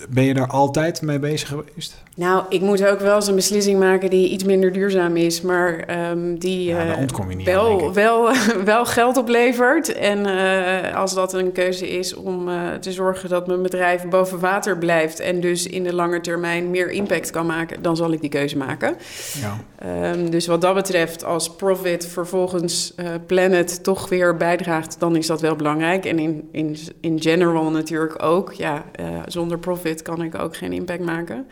ben 0.10 0.23
je 0.23 0.34
daar 0.34 0.47
altijd 0.47 1.02
mee 1.02 1.19
bezig 1.19 1.47
geweest? 1.47 2.04
Nou, 2.15 2.43
ik 2.50 2.62
moet 2.62 2.86
ook 2.86 3.00
wel 3.00 3.15
eens 3.15 3.28
een 3.28 3.36
beslissing 3.36 3.80
maken 3.80 4.10
die 4.10 4.30
iets 4.30 4.43
minder 4.43 4.71
duurzaam 4.71 5.15
is, 5.15 5.41
maar 5.41 5.80
ehm, 5.80 6.38
die 6.38 6.63
Ja, 6.63 6.95
eh, 6.95 7.28
niet 7.28 7.43
wel, 7.45 7.93
wel, 7.93 8.30
wel 8.63 8.86
geld 8.86 9.17
oplevert. 9.17 9.93
En 9.93 10.26
eh, 10.26 10.95
als 10.95 11.13
dat 11.13 11.34
een 11.34 11.52
keuze 11.52 11.89
is 11.89 12.15
om 12.15 12.50
eh, 12.50 12.73
te 12.73 12.91
zorgen 12.91 13.30
dat 13.30 13.47
mijn 13.47 13.62
bedrijf 13.62 14.08
boven 14.08 14.39
water 14.39 14.78
blijft 14.78 15.19
en 15.19 15.39
dus 15.39 15.67
in 15.67 15.84
de 15.84 15.93
lange 15.93 16.21
termijn 16.21 16.69
meer 16.69 16.89
impact 16.89 17.30
kan 17.30 17.45
maken, 17.45 17.82
dan 17.82 17.95
zal 17.95 18.12
ik 18.12 18.21
die 18.21 18.30
keuze 18.30 18.58
maken. 18.58 18.95
Ja. 19.41 19.58
Ehm, 19.80 20.30
dus 20.30 20.47
wat 20.47 20.62
dat 20.62 20.73
betreft, 20.73 21.23
als 21.23 21.56
profit 21.56 22.08
vervolgens 22.08 22.93
Planet 23.26 23.84
toch 23.84 24.10
weer 24.10 24.38
bijdraagt, 24.38 25.00
dan 25.00 25.15
is 25.15 25.28
dat 25.28 25.41
wel 25.41 25.56
belangrijk. 25.56 26.06
En 26.06 26.19
in, 26.19 26.50
in, 26.52 26.78
in 27.02 27.21
general 27.21 27.71
natuurlijk 27.71 28.23
ook. 28.23 28.54
Ja, 28.54 28.86
zonder 29.26 29.58
profit 29.58 29.77
kan 30.02 30.22
ik 30.22 30.36
ook 30.36 30.56
geen 30.56 30.74
impact 30.74 31.04
maken. 31.04 31.48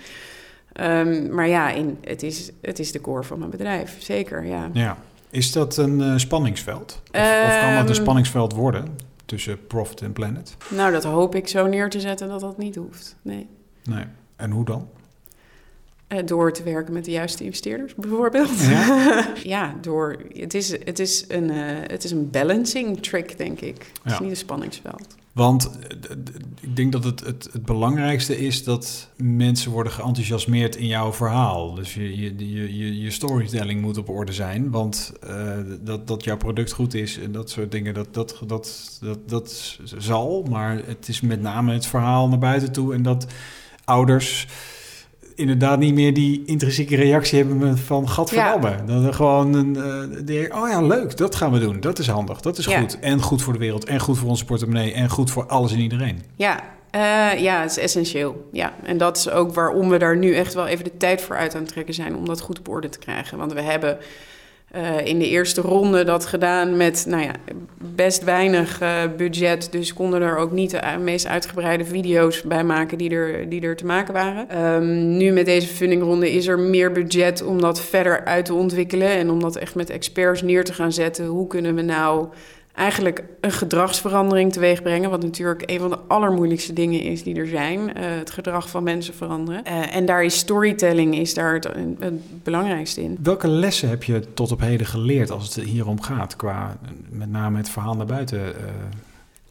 Ehm, 0.72 1.34
maar 1.34 1.48
ja, 1.48 1.70
in, 1.70 1.98
het, 2.02 2.24
is, 2.24 2.52
het 2.62 2.80
is 2.80 2.92
de 2.92 3.02
core 3.02 3.24
van 3.24 3.40
mijn 3.40 3.52
bedrijf, 3.52 3.96
zeker, 4.00 4.46
ja. 4.46 4.70
ja. 4.74 4.98
Is 5.30 5.52
dat 5.52 5.78
een 5.78 6.02
eh, 6.02 6.18
spanningsveld? 6.18 7.02
Of, 7.12 7.20
of 7.20 7.60
kan 7.60 7.74
dat 7.74 7.82
een 7.82 7.88
Ehm, 7.88 7.94
spanningsveld 7.94 8.54
worden 8.54 8.96
tussen 9.26 9.68
Profit 9.68 10.02
en 10.02 10.14
Planet? 10.14 10.58
Nou, 10.70 10.92
dat 10.92 11.04
hoop 11.04 11.36
ik 11.36 11.48
zo 11.48 11.68
neer 11.68 11.90
te 11.90 12.00
zetten 12.00 12.28
dat 12.28 12.40
dat 12.40 12.58
niet 12.58 12.76
hoeft. 12.76 13.16
Nee. 13.22 13.48
Nee. 13.84 14.06
En 14.36 14.52
hoe 14.52 14.66
dan? 14.66 14.90
Eh, 16.08 16.26
door 16.26 16.54
te 16.54 16.63
werken 16.63 16.94
met 16.94 17.06
de 17.06 17.12
juiste 17.12 17.44
investeerders, 17.44 17.96
bijvoorbeeld. 17.96 18.60
Ja? 18.60 19.28
Ja, 19.44 19.76
door. 19.82 20.18
Het 20.34 20.54
is, 20.54 20.70
het, 20.84 21.00
is 21.00 21.26
een, 21.28 21.50
eh, 21.50 21.58
het 21.88 22.04
is 22.04 22.12
een 22.12 22.30
balancing 22.30 23.02
trick, 23.02 23.38
denk 23.38 23.60
ik. 23.60 23.78
Het 23.78 24.00
Ja. 24.04 24.13
is 24.13 24.20
niet 24.20 24.30
een 24.30 24.36
spanningsveld. 24.38 25.15
Want 25.32 25.70
eh, 25.89 26.15
ik 26.62 26.76
denk 26.76 26.91
dat 26.91 27.04
het, 27.04 27.20
het, 27.20 27.50
het 27.52 27.65
belangrijkste 27.65 28.38
is 28.38 28.63
dat 28.63 29.10
mensen 29.18 29.72
worden 29.72 29.91
geenthousiasmeerd 29.91 30.76
in 30.76 30.88
jouw 30.88 31.13
verhaal. 31.13 31.74
Dus 31.74 31.94
je, 31.94 32.18
je, 32.18 32.34
je, 32.38 32.78
je, 32.78 33.02
je 33.02 33.12
storytelling 33.12 33.82
moet 33.82 33.98
op 33.98 34.10
orde 34.10 34.34
zijn. 34.34 34.72
Want 34.72 35.13
dat, 35.82 36.08
dat 36.08 36.24
jouw 36.24 36.38
product 36.38 36.72
goed 36.72 36.94
is 36.94 37.20
en 37.20 37.32
dat 37.32 37.50
soort 37.50 37.72
dingen, 37.72 37.94
dat, 37.94 38.13
dat, 38.13 38.41
dat, 38.48 38.98
dat, 39.02 39.20
dat 39.28 39.78
zal. 39.98 40.44
Maar 40.50 40.82
het 40.86 41.08
is 41.08 41.22
met 41.22 41.41
name 41.41 41.74
het 41.74 41.86
verhaal 41.86 42.28
naar 42.30 42.39
buiten 42.39 42.72
toe. 42.72 42.94
En 42.94 43.02
dat 43.04 43.26
ouders 43.84 44.48
inderdaad 45.36 45.80
niet 45.80 45.93
meer 45.93 46.13
die 46.13 46.43
intrinsieke 46.45 46.95
reactie 46.95 47.38
hebben 47.43 47.78
van 47.78 48.10
gadverdamme. 48.10 48.76
Dat 48.86 49.04
er 49.04 49.13
gewoon 49.13 49.54
een, 49.54 49.76
eh, 49.76 50.26
die, 50.26 50.54
oh 50.56 50.69
ja, 50.69 50.82
leuk, 50.82 51.17
dat 51.17 51.36
gaan 51.36 51.52
we 51.52 51.60
doen. 51.60 51.80
Dat 51.80 52.00
is 52.00 52.08
handig, 52.08 52.41
dat 52.41 52.58
is 52.58 52.65
Ja. 52.65 52.80
goed. 52.80 53.00
En 53.00 53.21
goed 53.21 53.41
voor 53.41 53.54
de 53.54 53.60
wereld, 53.60 53.86
en 53.86 54.00
goed 54.00 54.17
voor 54.17 54.30
onze 54.30 54.45
portemonnee, 54.45 54.93
en 54.93 55.10
goed 55.10 55.32
voor 55.32 55.45
alles 55.45 55.71
en 55.74 55.80
iedereen. 55.80 56.21
Ja, 56.36 56.60
eh, 56.91 57.02
ja, 57.41 57.62
het 57.62 57.71
is 57.71 57.78
essentieel. 57.78 58.50
Ja, 58.52 58.74
en 58.84 58.98
dat 58.98 59.17
is 59.17 59.30
ook 59.30 59.54
waarom 59.54 59.89
we 59.89 59.98
daar 59.98 60.17
nu 60.17 60.34
echt 60.36 60.54
wel 60.54 60.67
even 60.67 60.84
de 60.84 60.98
tijd 60.98 61.21
voor 61.21 61.36
uit 61.38 61.56
aan 61.56 61.62
het 61.62 61.69
trekken 61.71 61.93
zijn 61.93 62.15
om 62.15 62.26
dat 62.26 62.41
goed 62.41 62.60
op 62.60 62.69
orde 62.69 62.89
te 62.89 63.00
krijgen. 63.00 63.38
Want 63.38 63.54
we 63.54 63.62
hebben 63.62 63.98
eh, 64.71 65.06
in 65.06 65.19
de 65.19 65.28
eerste 65.28 65.62
ronde 65.62 66.04
dat 66.04 66.25
gedaan 66.25 66.78
met, 66.78 67.06
nou 67.08 67.23
ja, 67.23 67.32
best 67.78 68.23
weinig 68.23 68.82
eh, 68.82 69.01
budget. 69.17 69.71
Dus 69.71 69.93
konden 69.93 70.21
er 70.21 70.38
ook 70.38 70.51
niet 70.51 70.71
de 70.71 70.82
meest 70.99 71.28
uitgebreide 71.28 71.86
video's 71.86 72.41
bij 72.41 72.63
maken 72.63 72.97
die 72.97 73.10
er, 73.10 73.49
die 73.49 73.62
er 73.62 73.75
te 73.75 73.86
maken 73.86 74.13
waren. 74.13 74.49
Ehm, 74.49 75.17
nu 75.17 75.32
met 75.32 75.45
deze 75.45 75.67
fundingronde 75.67 76.32
is 76.32 76.47
er 76.47 76.60
meer 76.60 76.91
budget 76.91 77.43
om 77.43 77.62
dat 77.62 77.82
verder 77.82 78.25
uit 78.25 78.45
te 78.45 78.54
ontwikkelen 78.54 79.10
en 79.10 79.30
om 79.30 79.39
dat 79.39 79.56
echt 79.56 79.75
met 79.75 79.89
experts 79.89 80.41
neer 80.41 80.63
te 80.63 80.73
gaan 80.73 80.91
zetten. 80.91 81.25
Hoe 81.25 81.47
kunnen 81.47 81.75
we 81.75 81.82
nou 81.82 82.28
eigenlijk 82.76 83.24
een 83.42 83.52
gedragsverandering 83.52 84.54
teweeg 84.54 84.82
brengen. 84.82 85.10
Wat 85.10 85.24
natuurlijk 85.24 85.64
een 85.66 85.80
van 85.80 85.90
de 85.90 86.00
allermoeilijkste 86.08 86.74
dingen 86.74 87.02
is 87.02 87.24
die 87.24 87.36
er 87.36 87.48
zijn. 87.48 87.94
eh, 87.94 88.04
het 88.18 88.30
gedrag 88.30 88.70
van 88.70 88.84
mensen 88.84 89.14
veranderen. 89.14 89.64
Eh, 89.64 89.96
en 89.96 90.06
daar 90.06 90.24
is 90.24 90.38
storytelling 90.38 91.16
is 91.16 91.34
daar 91.34 91.54
het, 91.54 91.70
belangrijkste 92.44 93.02
in. 93.04 93.18
Welke 93.24 93.48
lessen 93.48 93.90
heb 93.90 94.04
je 94.04 94.34
tot 94.34 94.52
op 94.52 94.60
heden 94.60 94.88
geleerd 94.88 95.32
als 95.32 95.56
het 95.56 95.66
hier 95.66 95.88
om 95.88 96.02
gaat? 96.02 96.36
Qua 96.36 96.78
met 97.10 97.30
name 97.30 97.58
het 97.58 97.70
verhaal 97.70 97.96
naar 97.96 98.06
buiten. 98.06 98.56
eh, 98.56 98.62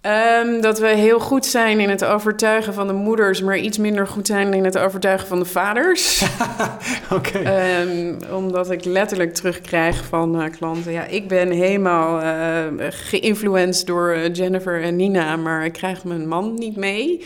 Ehm, 0.04 0.60
dat 0.60 0.78
we 0.78 0.86
heel 0.86 1.20
goed 1.20 1.46
zijn 1.46 1.80
in 1.80 1.88
het 1.88 2.04
overtuigen 2.04 2.74
van 2.74 2.86
de 2.86 2.92
moeders, 2.92 3.42
maar 3.42 3.58
iets 3.58 3.78
minder 3.78 4.06
goed 4.06 4.26
zijn 4.26 4.54
in 4.54 4.64
het 4.64 4.78
overtuigen 4.78 5.28
van 5.28 5.38
de 5.38 5.44
vaders. 5.44 6.24
Oké. 7.16 7.38
Ehm, 7.38 8.14
omdat 8.34 8.70
ik 8.70 8.84
letterlijk 8.84 9.34
terugkrijg 9.34 10.04
van 10.04 10.40
eh, 10.40 10.50
klanten. 10.50 10.92
Ja, 10.92 11.04
ik 11.04 11.28
ben 11.28 11.50
helemaal 11.50 12.20
eh 12.20 12.86
geïnfluenced 12.90 13.86
door 13.86 14.10
eh, 14.10 14.34
Jennifer 14.34 14.82
en 14.82 14.96
Nina, 14.96 15.36
maar 15.36 15.64
ik 15.64 15.72
krijg 15.72 16.04
mijn 16.04 16.28
man 16.28 16.54
niet 16.54 16.76
mee. 16.76 17.24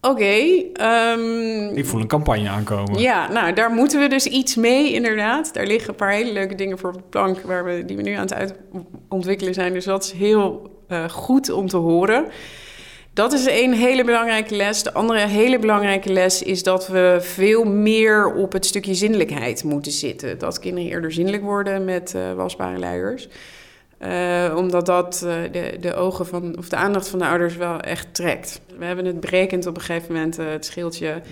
Oké. 0.00 0.62
ehm, 0.72 1.76
ik 1.76 1.86
voel 1.86 2.00
een 2.00 2.06
campagne 2.06 2.48
aankomen. 2.48 3.00
ja, 3.00 3.32
nou, 3.32 3.52
daar 3.52 3.70
moeten 3.70 4.00
we 4.00 4.08
dus 4.08 4.26
iets 4.26 4.54
mee, 4.54 4.92
inderdaad. 4.92 5.54
Daar 5.54 5.66
liggen 5.66 5.88
een 5.88 5.96
paar 5.96 6.12
hele 6.12 6.32
leuke 6.32 6.54
dingen 6.54 6.78
voor 6.78 6.90
op 6.90 6.96
de 6.96 7.02
plank 7.10 7.40
waar 7.40 7.64
we, 7.64 7.84
die 7.86 7.96
we 7.96 8.02
nu 8.02 8.12
aan 8.12 8.26
het 8.26 8.34
uitontwikkelen 8.34 9.54
zijn. 9.54 9.72
Dus 9.72 9.84
dat 9.84 10.04
is 10.04 10.12
heel 10.12 10.76
eh, 10.88 11.08
goed 11.08 11.50
om 11.50 11.68
te 11.68 11.76
horen. 11.76 12.26
Dat 13.12 13.32
is 13.32 13.46
een 13.46 13.72
hele 13.72 14.04
belangrijke 14.04 14.56
les. 14.56 14.82
De 14.82 14.92
andere 14.92 15.26
hele 15.26 15.58
belangrijke 15.58 16.12
les 16.12 16.42
is 16.42 16.62
dat 16.62 16.88
we 16.88 17.18
veel 17.20 17.64
meer 17.64 18.34
op 18.34 18.52
het 18.52 18.66
stukje 18.66 18.94
zinnelijkheid 18.94 19.64
moeten 19.64 19.92
zitten. 19.92 20.38
Dat 20.38 20.58
kinderen 20.58 20.90
eerder 20.90 21.12
zinnelijk 21.12 21.42
worden 21.42 21.84
met 21.84 22.14
eh, 22.14 22.32
wasbare 22.32 22.78
luiers. 22.78 23.28
Eh, 23.98 24.54
omdat 24.56 24.86
dat 24.86 25.18
de, 25.52 25.76
de 25.80 25.94
ogen 25.94 26.26
van, 26.26 26.58
of 26.58 26.68
de 26.68 26.76
aandacht 26.76 27.08
van 27.08 27.18
de 27.18 27.26
ouders 27.26 27.56
wel 27.56 27.80
echt 27.80 28.14
trekt. 28.14 28.60
We 28.78 28.84
hebben 28.84 29.04
het 29.04 29.20
berekend 29.20 29.66
op 29.66 29.76
een 29.76 29.82
gegeven 29.82 30.14
moment, 30.14 30.36
het 30.36 30.64
scheeltje. 30.64 31.22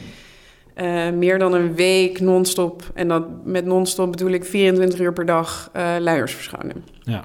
meer 1.15 1.39
dan 1.39 1.55
een 1.55 1.75
week 1.75 2.21
non-stop. 2.21 2.83
En 2.95 3.09
dat 3.09 3.45
met 3.45 3.65
non-stop 3.65 4.11
bedoel 4.11 4.31
ik 4.31 4.45
24 4.45 5.01
uur 5.01 5.13
per 5.13 5.27
dag 5.27 5.71
luiers 5.99 6.35
verschonen. 6.35 6.85
Ja. 7.03 7.25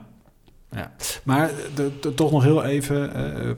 Ja. 0.71 0.91
Maar 1.23 1.51
de- 1.75 1.91
de- 2.01 2.13
toch 2.13 2.31
nog 2.31 2.43
heel 2.43 2.63
even 2.63 3.13
eh, 3.13 3.49
eh, 3.49 3.55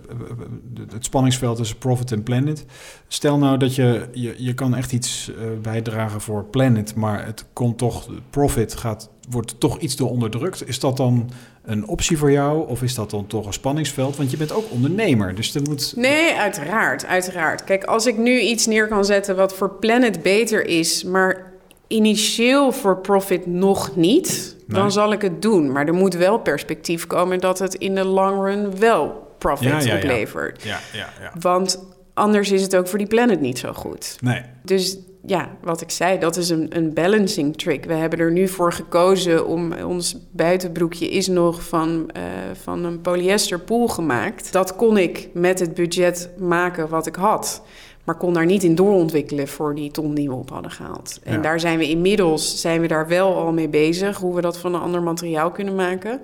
het 0.94 1.06
spanningsveld 1.06 1.58
tussen 1.58 1.78
Profit 1.78 2.12
en 2.12 2.24
Planet. 2.24 2.66
Stel 3.08 3.38
nou 3.38 3.58
dat 3.58 3.76
je, 3.76 4.08
je, 4.12 4.36
je 4.38 4.54
kan 4.54 4.76
echt 4.76 4.92
iets 4.92 5.32
eh, 5.38 5.44
bijdragen 5.62 6.22
voor 6.22 6.44
Planet, 6.44 6.96
maar 6.96 7.26
het 7.26 7.46
komt 7.54 7.78
toch, 7.78 8.08
Profit 8.30 8.76
gaat, 8.76 9.10
wordt 9.30 9.60
toch 9.60 9.80
iets 9.80 9.96
door 9.96 10.10
onderdrukt. 10.10 10.68
Is 10.68 10.80
dat 10.80 10.98
dan 10.98 11.30
een 11.64 11.88
optie 11.88 12.18
voor 12.18 12.32
jou 12.32 12.68
of 12.70 12.82
is 12.82 12.96
dat 12.96 13.10
dan 13.10 13.28
toch 13.28 13.46
een 13.46 13.54
spanningsveld? 13.54 14.16
Want 14.18 14.32
je 14.32 14.38
bent 14.38 14.52
ook 14.52 14.72
ondernemer, 14.72 15.36
dus 15.36 15.56
er 15.56 15.62
moet... 15.62 15.94
Nee, 15.96 16.34
uiteraard, 16.34 17.06
uiteraard. 17.06 17.64
Kijk, 17.64 17.84
als 17.84 18.06
ik 18.06 18.18
nu 18.18 18.40
iets 18.40 18.66
neer 18.66 18.88
kan 18.88 19.06
zetten 19.06 19.36
wat 19.36 19.54
voor 19.54 19.70
Planet 19.80 20.22
beter 20.22 20.66
is, 20.68 21.04
maar 21.04 21.52
initieel 21.88 22.72
voor 22.72 22.98
profit 22.98 23.46
nog 23.46 23.96
niet, 23.96 24.56
Nee. 24.74 24.82
dan 24.82 24.92
zal 24.92 25.12
ik 25.12 25.22
het 25.22 25.42
doen. 25.42 25.72
Maar 25.72 25.88
er 25.88 25.94
moet 25.94 26.14
wel 26.14 26.38
perspectief 26.40 27.08
komen 27.08 27.40
dat 27.40 27.60
het 27.60 27.76
in 27.76 27.96
de 27.96 28.06
long 28.06 28.44
run 28.44 28.80
wel 28.80 29.36
profit 29.38 29.68
Ja, 29.68 29.80
ja, 29.80 29.96
oplevert. 29.96 30.64
Ja, 30.64 30.80
ja, 30.94 31.10
ja. 31.22 31.32
Want 31.40 31.86
anders 32.14 32.52
is 32.52 32.62
het 32.62 32.76
ook 32.76 32.88
voor 32.88 32.98
die 32.98 33.08
planet 33.08 33.42
niet 33.42 33.60
zo 33.60 33.74
goed. 33.74 34.18
Nee, 34.22 34.42
Dus 34.64 34.98
ja, 35.26 35.50
wat 35.62 35.82
ik 35.82 35.90
zei, 35.90 36.20
dat 36.20 36.36
is 36.38 36.50
een, 36.50 36.68
een 36.70 36.94
balancing 36.94 37.58
trick. 37.58 37.86
We 37.86 37.94
hebben 37.94 38.20
er 38.20 38.32
nu 38.32 38.48
voor 38.48 38.74
gekozen 38.74 39.48
om 39.48 39.74
ons 39.74 40.18
buitenbroekje 40.32 41.10
is 41.10 41.28
nog 41.28 41.64
van, 41.64 42.10
eh, 42.12 42.22
van 42.64 42.84
een 42.84 43.02
polyester 43.02 43.60
pool 43.60 43.88
gemaakt. 43.88 44.52
Dat 44.52 44.76
kon 44.76 44.98
ik 44.98 45.30
met 45.34 45.60
het 45.60 45.74
budget 45.74 46.30
maken 46.38 46.90
wat 46.90 47.08
ik 47.08 47.16
had. 47.16 47.62
Maar 48.04 48.16
kon 48.16 48.34
daar 48.34 48.46
niet 48.46 48.64
in 48.64 48.76
doorontwikkelen 48.76 49.48
voor 49.48 49.76
die 49.76 49.92
ton 49.92 50.14
die 50.14 50.30
we 50.30 50.36
op 50.36 50.50
hadden 50.50 50.72
gehaald. 50.72 51.20
En 51.24 51.34
Ja. 51.36 51.42
daar 51.42 51.60
zijn 51.60 51.78
we 51.78 51.90
inmiddels 51.90 52.62
zijn 52.62 52.82
we 52.82 52.88
daar 52.88 53.08
wel 53.08 53.36
al 53.36 53.52
mee 53.52 53.70
bezig. 53.70 54.18
Hoe 54.18 54.36
we 54.36 54.42
dat 54.42 54.58
van 54.58 54.74
een 54.74 54.82
ander 54.82 55.02
materiaal 55.04 55.52
kunnen 55.52 55.76
maken. 55.76 56.22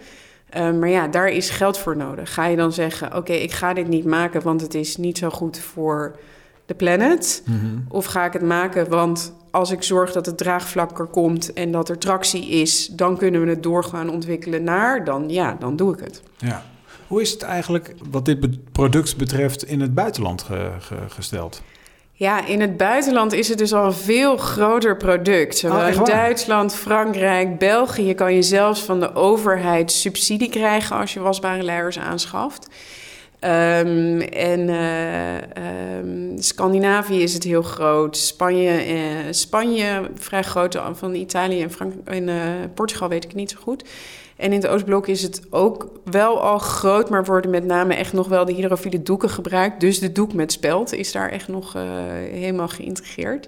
Eh, 0.50 0.72
maar 0.72 0.90
ja, 0.90 1.08
daar 1.08 1.30
is 1.30 1.50
geld 1.50 1.78
voor 1.78 1.98
nodig. 1.98 2.34
Ga 2.34 2.46
je 2.46 2.56
dan 2.56 2.74
zeggen: 2.74 3.16
Oké, 3.16 3.34
ik 3.34 3.52
ga 3.52 3.74
dit 3.74 3.88
niet 3.88 4.06
maken, 4.06 4.42
want 4.42 4.62
het 4.62 4.74
is 4.74 4.98
niet 4.98 5.18
zo 5.18 5.30
goed 5.30 5.58
voor 5.60 6.16
de 6.66 6.74
planet. 6.74 7.44
Mhm. 7.46 7.58
Of 7.88 8.06
ga 8.06 8.26
ik 8.26 8.34
het 8.34 8.42
maken, 8.42 8.90
want 8.90 9.34
als 9.52 9.72
ik 9.72 9.84
zorg 9.84 10.12
dat 10.12 10.26
het 10.26 10.38
draagvlak 10.38 11.00
er 11.00 11.06
komt 11.06 11.54
en 11.54 11.72
dat 11.72 11.90
er 11.90 11.98
tractie 11.98 12.48
is, 12.50 12.88
dan 12.88 13.18
kunnen 13.18 13.42
we 13.44 13.50
het 13.50 13.64
door 13.64 13.84
gaan 13.84 14.10
ontwikkelen 14.10 14.64
naar, 14.64 15.04
dan 15.04 15.24
ja, 15.30 15.56
dan 15.60 15.76
doe 15.76 15.94
ik 15.94 16.00
het. 16.00 16.22
Ja. 16.38 16.64
Hoe 17.10 17.22
is 17.22 17.32
het 17.32 17.42
eigenlijk 17.42 17.94
wat 18.12 18.26
dit 18.26 18.72
product 18.72 19.18
betreft 19.18 19.64
in 19.64 19.82
het 19.82 19.94
buitenland 19.94 20.42
ge- 20.42 20.72
ge- 20.80 21.10
gesteld? 21.10 21.62
Ja, 22.12 22.46
in 22.46 22.62
het 22.62 22.78
buitenland 22.78 23.34
is 23.34 23.48
het 23.50 23.58
dus 23.58 23.74
al 23.74 23.86
een 23.86 23.94
veel 23.94 24.38
groter 24.38 24.98
product. 24.98 25.58
Zowel 25.58 25.88
Oh, 25.88 25.94
in? 25.96 26.04
Duitsland, 26.04 26.76
Frankrijk, 26.76 27.58
België 27.60 28.14
kan 28.14 28.34
je 28.34 28.42
zelfs 28.42 28.82
van 28.84 29.00
de 29.00 29.16
overheid 29.16 29.92
subsidie 29.92 30.50
krijgen 30.50 30.96
als 30.98 31.14
je 31.14 31.20
wasbare 31.20 31.64
luiers 31.64 32.00
aanschaft. 32.00 32.68
Ehm, 33.40 34.20
en 34.22 34.70
eh, 34.70 35.36
ehm, 35.38 36.38
Scandinavië 36.38 37.22
is 37.22 37.34
het 37.34 37.44
heel 37.44 37.62
groot. 37.62 38.18
Spanje, 38.18 38.70
eh, 38.72 38.98
Spanje 39.32 40.10
vrij 40.16 40.44
groot. 40.44 40.78
Van 40.94 41.14
Italië 41.16 41.62
en, 41.62 41.72
Frank 41.72 41.94
en 42.06 42.30
eh, 42.30 42.36
Portugal 42.74 43.10
weet 43.10 43.24
ik 43.24 43.34
niet 43.34 43.52
zo 43.52 43.58
goed. 43.62 43.84
En 44.40 44.54
in 44.54 44.62
het 44.62 44.68
Oostblok 44.68 45.08
is 45.08 45.22
het 45.22 45.42
ook 45.50 45.88
wel 46.04 46.42
al 46.42 46.58
groot, 46.58 47.10
maar 47.10 47.26
worden 47.26 47.52
met 47.52 47.66
name 47.66 47.94
echt 47.94 48.14
nog 48.14 48.28
wel 48.28 48.46
de 48.46 48.54
hydrofiele 48.54 49.02
doeken 49.02 49.30
gebruikt. 49.30 49.80
Dus 49.80 50.00
de 50.00 50.12
doek 50.12 50.34
met 50.34 50.52
speld 50.52 50.94
is 50.94 51.12
daar 51.12 51.30
echt 51.30 51.48
nog 51.48 51.76
eh, 51.76 51.84
helemaal 52.32 52.68
geïntegreerd. 52.68 53.48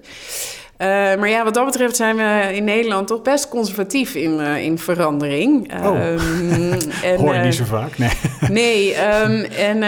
Eh, 0.82 0.88
maar 0.88 1.28
ja, 1.28 1.44
wat 1.44 1.54
dat 1.54 1.64
betreft 1.64 1.96
zijn 1.96 2.16
we 2.16 2.50
in 2.54 2.64
Nederland 2.64 3.06
toch 3.06 3.22
best 3.22 3.48
conservatief 3.48 4.14
in, 4.14 4.40
eh, 4.40 4.64
in 4.64 4.78
verandering. 4.78 5.72
Oh. 5.84 6.00
En, 7.02 7.18
Hoor 7.18 7.32
je 7.32 7.38
eh, 7.38 7.44
niet 7.44 7.54
zo 7.54 7.64
vaak? 7.64 7.98
Nee. 7.98 8.10
Nee, 8.48 8.94
ehm, 8.94 9.44
en 9.44 9.78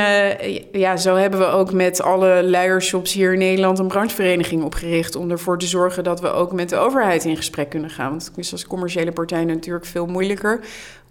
ja, 0.73 0.97
zo 0.97 1.15
hebben 1.15 1.41
we 1.41 1.47
ook 1.47 1.73
met 1.73 2.03
alle 2.03 2.45
luiershops 2.45 3.13
hier 3.13 3.33
in 3.33 3.39
Nederland 3.39 3.79
een 3.79 3.87
branchevereniging 3.87 4.63
opgericht. 4.63 5.17
Om 5.17 5.31
ervoor 5.31 5.59
te 5.59 5.67
zorgen 5.67 6.05
dat 6.05 6.21
we 6.21 6.29
ook 6.29 6.53
met 6.53 6.69
de 6.69 6.77
overheid 6.77 7.25
in 7.25 7.37
gesprek 7.37 7.69
kunnen 7.69 7.91
gaan. 7.91 8.11
Want 8.11 8.25
het 8.25 8.39
is 8.39 8.53
als 8.53 8.67
commerciële 8.67 9.13
partij 9.13 9.45
natuurlijk 9.45 9.87
veel 9.87 10.07
moeilijker 10.07 10.61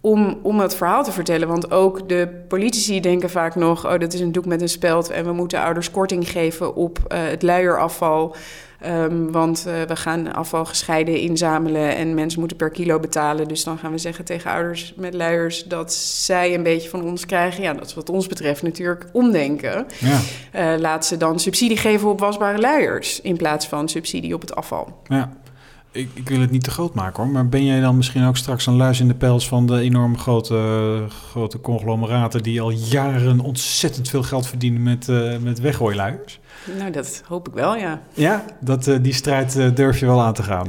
om, 0.02 0.39
om 0.41 0.60
het 0.60 0.76
verhaal 0.76 1.04
te 1.04 1.12
vertellen. 1.12 1.48
Want 1.48 1.72
ook 1.72 2.10
de 2.10 2.43
politici 2.48 3.00
denken 3.00 3.30
vaak 3.30 3.56
nog: 3.56 3.86
oh, 3.86 4.00
dat 4.00 4.13
is 4.13 4.19
een 4.19 4.32
doek 4.32 4.46
met 4.46 4.62
een 4.62 4.69
speld. 4.69 5.10
En 5.10 5.26
we 5.26 5.32
moeten 5.32 5.62
ouders 5.62 5.91
korting 5.91 6.30
geven 6.30 6.76
op 6.76 7.00
het 7.08 7.41
luierafval. 7.41 8.36
Ehm, 8.84 9.32
want 9.32 9.65
eh, 9.67 9.82
we 9.82 9.96
gaan 9.96 10.34
afval 10.34 10.65
gescheiden 10.65 11.19
inzamelen 11.19 11.96
en 11.96 12.13
mensen 12.13 12.39
moeten 12.39 12.58
per 12.58 12.69
kilo 12.69 13.00
betalen. 13.00 13.48
Dus 13.48 13.63
dan 13.63 13.78
gaan 13.78 13.91
we 13.91 13.98
zeggen 13.98 14.26
tegen 14.26 14.52
ouders 14.52 14.93
met 14.96 15.13
luiers 15.13 15.63
dat 15.63 15.93
zij 15.93 16.54
een 16.54 16.63
beetje 16.63 16.89
van 16.89 17.04
ons 17.04 17.26
krijgen. 17.26 17.63
Ja, 17.63 17.74
dat 17.74 17.86
is 17.86 17.93
wat 17.93 18.10
ons 18.10 18.28
betreft 18.28 18.62
natuurlijk 18.62 19.06
omdenken. 19.12 19.88
Ja. 20.00 20.19
Eh, 20.52 20.80
laat 20.80 21.06
ze 21.06 21.17
dan 21.17 21.39
subsidie 21.39 21.78
geven 21.78 22.10
op 22.10 22.19
wasbare 22.19 22.60
luiers 22.60 23.22
in 23.22 23.38
plaats 23.38 23.67
van 23.67 23.89
subsidie 23.89 24.34
op 24.34 24.41
het 24.41 24.56
afval. 24.56 25.02
ja. 25.08 25.41
Ik, 25.93 26.10
ik 26.13 26.29
wil 26.29 26.39
het 26.39 26.51
niet 26.51 26.63
te 26.63 26.71
groot 26.71 26.93
maken 26.93 27.23
hoor, 27.23 27.32
maar 27.32 27.47
ben 27.49 27.65
jij 27.65 27.82
dan 27.82 27.97
misschien 27.97 28.25
ook 28.25 28.38
straks 28.38 28.65
een 28.65 28.75
luis 28.75 28.99
in 28.99 29.08
de 29.08 29.13
pels 29.13 29.47
van 29.47 29.65
de 29.67 29.79
enorme 29.79 30.17
grote, 30.17 30.58
grote 31.32 31.62
conglomeraten 31.62 32.43
die 32.43 32.62
al 32.62 32.69
jaren 32.69 33.39
ontzettend 33.39 34.10
veel 34.10 34.23
geld 34.23 34.47
verdienen 34.47 34.84
met, 34.84 35.10
eh 35.10 35.38
met 35.41 35.60
weggooiluiers? 35.60 36.39
Nou, 36.77 36.91
dat 36.91 37.23
hoop 37.27 37.47
ik 37.47 37.53
wel, 37.53 37.75
ja. 37.75 38.01
Ja, 38.13 38.45
dat, 38.60 38.88
eh, 38.88 38.95
die 39.01 39.13
strijd 39.13 39.56
eh, 39.58 39.67
durf 39.73 39.99
je 39.99 40.06
wel 40.06 40.21
aan 40.21 40.34
te 40.34 40.43
gaan. 40.43 40.67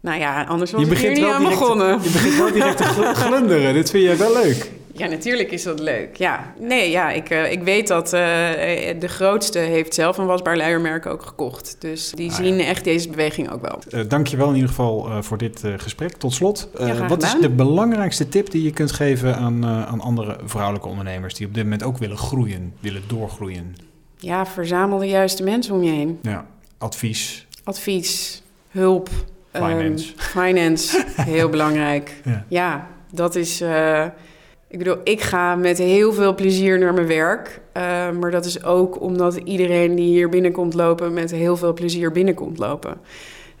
Nou 0.00 0.18
ja, 0.18 0.42
anders 0.44 0.70
was 0.72 0.82
ik 0.82 0.98
hier 0.98 1.08
niet 1.10 1.24
aan 1.24 1.38
direct, 1.42 1.58
begonnen. 1.58 1.88
je 2.02 2.10
begint 2.10 2.36
wel 2.36 2.52
direct 2.52 2.76
te 2.76 2.84
gl- 2.84 3.14
glunderen. 3.24 3.74
Dit 3.74 3.90
vind 3.90 4.04
jij 4.04 4.16
wel 4.16 4.32
leuk. 4.32 4.70
Ja, 4.92 5.06
natuurlijk 5.06 5.50
is 5.50 5.62
dat 5.62 5.80
leuk. 5.80 6.16
Ja, 6.16 6.54
nee, 6.58 6.90
ja, 6.90 7.10
ik, 7.10 7.30
eh, 7.30 7.52
ik 7.52 7.62
weet 7.62 7.88
dat 7.88 8.04
eh, 8.04 8.20
de 8.98 9.08
grootste 9.08 9.58
heeft 9.58 9.94
zelf 9.94 10.18
een 10.18 10.26
wasbaar 10.26 10.56
luiermerk 10.56 11.06
ook 11.06 11.22
gekocht. 11.22 11.76
Dus 11.78 12.10
die 12.10 12.30
Ah, 12.30 12.36
zien 12.36 12.60
echt 12.60 12.84
deze 12.84 13.08
beweging 13.08 13.50
ook 13.50 13.60
wel. 13.60 13.78
Uh, 13.90 14.08
Dank 14.08 14.26
je 14.26 14.36
wel 14.36 14.48
in 14.48 14.54
ieder 14.54 14.68
geval 14.68 15.08
uh, 15.08 15.22
voor 15.22 15.38
dit 15.38 15.62
gesprek. 15.76 16.12
Tot 16.12 16.32
slot, 16.32 16.68
Ja, 16.78 17.06
wat 17.06 17.22
is 17.22 17.36
de 17.40 17.50
belangrijkste 17.50 18.28
tip 18.28 18.50
die 18.50 18.62
je 18.62 18.70
kunt 18.70 18.92
geven 18.92 19.36
aan, 19.36 19.66
aan 19.66 20.00
andere 20.00 20.38
vrouwelijke 20.44 20.88
ondernemers 20.88 21.34
die 21.34 21.46
op 21.46 21.54
dit 21.54 21.62
moment 21.62 21.82
ook 21.82 21.98
willen 21.98 22.18
groeien, 22.18 22.74
willen 22.80 23.02
doorgroeien? 23.06 23.74
Ja, 24.16 24.46
verzamel 24.46 24.98
de 24.98 25.06
juiste 25.08 25.42
mensen 25.42 25.74
om 25.74 25.82
je 25.82 25.90
heen. 25.92 26.18
Ja, 26.22 26.46
advies. 26.78 27.46
Advies, 27.64 28.42
hulp. 28.68 29.08
Finance. 29.52 30.12
Um, 30.12 30.18
finance, 30.18 31.04
heel 31.16 31.48
belangrijk. 31.48 32.14
Ja. 32.24 32.44
ja, 32.48 32.88
dat 33.12 33.34
is... 33.34 33.62
Ik 34.70 34.78
bedoel, 34.78 34.96
ik 35.04 35.20
ga 35.20 35.54
met 35.54 35.78
heel 35.78 36.12
veel 36.12 36.34
plezier 36.34 36.78
naar 36.78 36.94
mijn 36.94 37.06
werk. 37.06 37.60
Uh, 37.76 37.82
maar 38.10 38.30
dat 38.30 38.44
is 38.44 38.64
ook 38.64 39.00
omdat 39.00 39.36
iedereen 39.36 39.94
die 39.94 40.08
hier 40.08 40.28
binnenkomt 40.28 40.74
lopen... 40.74 41.12
met 41.12 41.30
heel 41.30 41.56
veel 41.56 41.72
plezier 41.72 42.12
binnenkomt 42.12 42.58
lopen. 42.58 43.00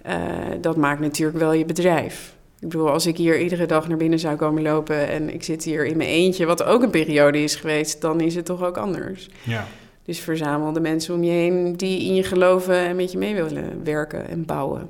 Uh, 0.06 0.14
dat 0.60 0.76
maakt 0.76 1.00
natuurlijk 1.00 1.38
wel 1.38 1.52
je 1.52 1.64
bedrijf. 1.64 2.34
Ik 2.60 2.68
bedoel, 2.68 2.90
als 2.90 3.06
ik 3.06 3.16
hier 3.16 3.40
iedere 3.40 3.66
dag 3.66 3.88
naar 3.88 3.96
binnen 3.96 4.18
zou 4.18 4.36
komen 4.36 4.62
lopen... 4.62 5.08
en 5.08 5.34
ik 5.34 5.42
zit 5.42 5.64
hier 5.64 5.86
in 5.86 5.96
mijn 5.96 6.08
eentje, 6.08 6.46
wat 6.46 6.62
ook 6.62 6.82
een 6.82 6.90
periode 6.90 7.42
is 7.42 7.54
geweest... 7.54 8.00
dan 8.00 8.20
is 8.20 8.34
het 8.34 8.44
toch 8.44 8.64
ook 8.64 8.76
anders. 8.76 9.28
Ja. 9.42 9.66
Dus 10.04 10.20
verzamel 10.20 10.72
de 10.72 10.80
mensen 10.80 11.14
om 11.14 11.22
je 11.24 11.30
heen 11.30 11.76
die 11.76 12.04
in 12.04 12.14
je 12.14 12.22
geloven... 12.22 12.76
en 12.76 12.96
met 12.96 13.12
je 13.12 13.18
mee 13.18 13.34
willen 13.34 13.84
werken 13.84 14.28
en 14.28 14.44
bouwen. 14.44 14.88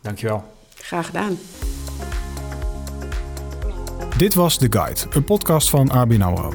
Dankjewel. 0.00 0.44
Graag 0.74 1.06
gedaan. 1.06 1.38
Dit 4.16 4.34
was 4.34 4.56
The 4.56 4.66
Guide, 4.70 5.00
een 5.10 5.24
podcast 5.24 5.70
van 5.70 5.90
ABN 5.90 6.20
AMRO. 6.20 6.52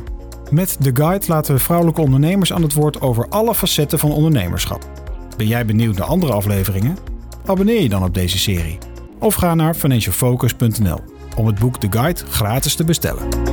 Met 0.51 0.77
The 0.79 0.91
Guide 0.93 1.25
laten 1.27 1.53
we 1.53 1.59
vrouwelijke 1.59 2.01
ondernemers 2.01 2.53
aan 2.53 2.61
het 2.61 2.73
woord 2.73 3.01
over 3.01 3.27
alle 3.29 3.55
facetten 3.55 3.99
van 3.99 4.11
ondernemerschap. 4.11 4.89
Ben 5.37 5.47
jij 5.47 5.65
benieuwd 5.65 5.97
naar 5.97 6.07
andere 6.07 6.33
afleveringen? 6.33 6.97
Abonneer 7.45 7.81
je 7.81 7.89
dan 7.89 8.03
op 8.03 8.13
deze 8.13 8.37
serie. 8.37 8.77
Of 9.19 9.35
ga 9.35 9.55
naar 9.55 9.73
financialfocus.nl 9.73 10.99
om 11.35 11.45
het 11.45 11.59
boek 11.59 11.77
The 11.77 11.87
Guide 11.89 12.25
gratis 12.25 12.75
te 12.75 12.83
bestellen. 12.83 13.50